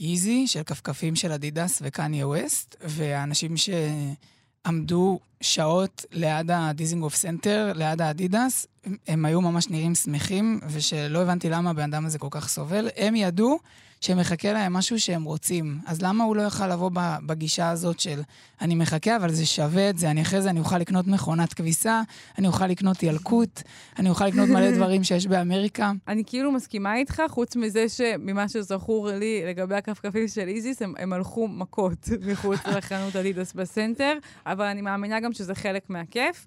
Yeezy, 0.00 0.46
של 0.46 0.62
כפכפים 0.62 1.16
של 1.16 1.32
אדידס 1.32 1.82
וקניה 1.84 2.28
ווסט, 2.28 2.76
והאנשים 2.80 3.54
שעמדו 3.56 5.20
שעות 5.40 6.04
ליד 6.12 6.50
הדיזנגוף 6.50 7.14
סנטר, 7.14 7.72
ליד 7.74 8.00
האדידס, 8.00 8.66
הם 9.08 9.24
היו 9.24 9.40
ממש 9.40 9.70
נראים 9.70 9.94
שמחים, 9.94 10.60
ושלא 10.68 11.22
הבנתי 11.22 11.50
למה 11.50 11.70
הבן 11.70 11.82
אדם 11.82 12.06
הזה 12.06 12.18
כל 12.18 12.28
כך 12.30 12.48
סובל. 12.48 12.88
הם 12.96 13.16
ידעו 13.16 13.58
שמחכה 14.00 14.52
להם 14.52 14.72
משהו 14.72 15.00
שהם 15.00 15.24
רוצים. 15.24 15.78
אז 15.86 16.02
למה 16.02 16.24
הוא 16.24 16.36
לא 16.36 16.42
יוכל 16.42 16.68
לבוא 16.68 16.90
בגישה 17.26 17.70
הזאת 17.70 18.00
של 18.00 18.20
אני 18.60 18.74
מחכה, 18.74 19.16
אבל 19.16 19.32
זה 19.32 19.46
שווה 19.46 19.90
את 19.90 19.98
זה, 19.98 20.10
אני 20.10 20.22
אחרי 20.22 20.42
זה 20.42 20.50
אני 20.50 20.60
אוכל 20.60 20.78
לקנות 20.78 21.06
מכונת 21.06 21.54
כביסה, 21.54 22.02
אני 22.38 22.46
אוכל 22.46 22.66
לקנות 22.66 23.02
ילקוט, 23.02 23.62
אני 23.98 24.10
אוכל 24.10 24.26
לקנות 24.26 24.48
מלא 24.48 24.70
דברים 24.76 25.04
שיש 25.04 25.26
באמריקה. 25.26 25.92
אני 26.08 26.22
כאילו 26.26 26.52
מסכימה 26.52 26.96
איתך, 26.96 27.22
חוץ 27.28 27.56
מזה 27.56 27.88
שממה 27.88 28.48
שזכור 28.48 29.08
לי 29.08 29.42
לגבי 29.46 29.74
הכפכפים 29.74 30.28
של 30.28 30.48
איזיס, 30.48 30.82
הם, 30.82 30.94
הם 30.98 31.12
הלכו 31.12 31.48
מכות 31.48 32.08
מחוץ 32.30 32.58
לחנות 32.66 33.16
אדידס 33.16 33.52
בסנטר, 33.52 34.18
אבל 34.46 34.64
אני 34.64 34.82
מאמינה 34.82 35.20
גם 35.20 35.29
שזה 35.32 35.54
חלק 35.54 35.90
מהכיף. 35.90 36.46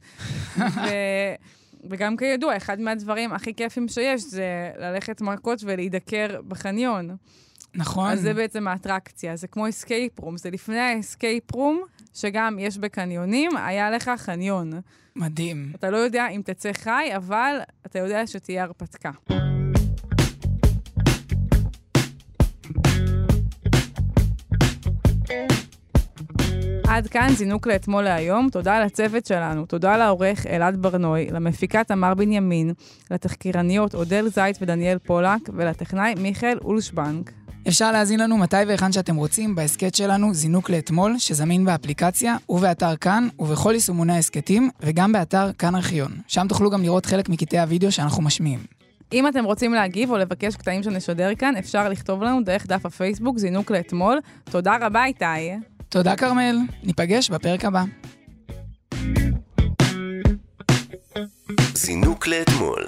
ו... 0.58 0.62
וגם 1.90 2.18
כידוע, 2.18 2.58
אחד 2.58 2.80
מהדברים 2.80 3.34
הכי 3.34 3.54
כיפים 3.54 3.88
שיש 3.88 4.22
זה 4.22 4.72
ללכת 4.78 5.22
מכות 5.22 5.60
ולהידקר 5.64 6.42
בחניון. 6.48 7.16
נכון. 7.76 8.12
אז 8.12 8.22
זה 8.22 8.34
בעצם 8.34 8.68
האטרקציה, 8.68 9.36
זה 9.36 9.48
כמו 9.48 9.70
escape 9.70 10.20
room, 10.20 10.38
זה 10.38 10.50
לפני 10.50 10.80
ה 10.80 10.90
escape 10.90 11.52
room, 11.52 11.84
שגם 12.14 12.60
יש 12.60 12.78
בקניונים, 12.78 13.52
היה 13.58 13.92
לך 13.92 14.12
חניון. 14.18 14.72
מדהים. 15.16 15.72
אתה 15.76 15.90
לא 15.90 15.98
יודע 15.98 16.28
אם 16.28 16.42
תצא 16.46 16.74
חי, 16.74 17.10
אבל 17.16 17.60
אתה 17.86 18.00
יודע 18.00 18.28
שתהיה 18.28 18.64
הרפתקה. 18.64 19.12
עד 26.94 27.08
כאן 27.08 27.30
זינוק 27.36 27.68
לאתמול 27.68 28.04
להיום. 28.04 28.50
תודה 28.52 28.86
לצוות 28.86 29.26
שלנו, 29.26 29.66
תודה 29.66 29.98
לעורך 29.98 30.48
אלעד 30.48 30.82
ברנוי, 30.82 31.28
למפיקה 31.32 31.84
תמר 31.84 32.14
בנימין, 32.14 32.74
לתחקירניות 33.12 33.96
אודל 33.96 34.28
זייט 34.28 34.58
ודניאל 34.62 34.98
פולק, 34.98 35.42
ולטכנאי 35.54 36.14
מיכאל 36.18 36.58
אולשבנק. 36.64 37.32
אפשר 37.68 37.92
להאזין 37.92 38.20
לנו 38.20 38.38
מתי 38.38 38.58
והיכן 38.68 38.92
שאתם 38.92 39.16
רוצים 39.16 39.56
בהסכת 39.56 39.96
שלנו 39.96 40.34
זינוק 40.34 40.70
לאתמול, 40.70 41.16
שזמין 41.18 41.66
באפליקציה 41.66 42.36
ובאתר 42.50 42.96
כאן 42.96 43.28
ובכל 43.40 43.72
יישומוני 43.74 44.14
ההסכתים, 44.14 44.70
וגם 44.82 45.12
באתר 45.12 45.52
כאן 45.58 45.76
ארכיון. 45.76 46.12
שם 46.28 46.48
תוכלו 46.50 46.70
גם 46.70 46.84
לראות 46.84 47.06
חלק 47.06 47.30
מקטעי 47.30 47.60
הוידאו 47.60 47.92
שאנחנו 47.92 48.24
משמיעים. 48.24 48.60
אם 49.14 49.28
אתם 49.28 49.46
רוצים 49.46 49.74
להגיב 49.74 50.12
או 50.12 50.18
לבקש 50.18 50.56
קטעים 50.56 50.84
שנשדר 50.84 51.36
כאן, 51.36 51.56
אפשר 51.60 51.90
לכתוב 51.90 52.24
לנו 52.24 52.44
דרך 52.44 52.68
דף 52.68 52.86
הפייסבוק 52.86 53.38
זינוק 53.38 53.72
לאתמול. 53.72 54.20
תודה 54.44 54.78
רבה, 54.82 55.06
איתי. 55.06 55.26
תודה, 55.94 56.16
כרמל. 56.16 56.58
ניפגש 56.84 57.30
בפרק 57.30 57.66
הבא. 57.66 57.84
זינוק 61.74 62.28
לאתמול. 62.28 62.88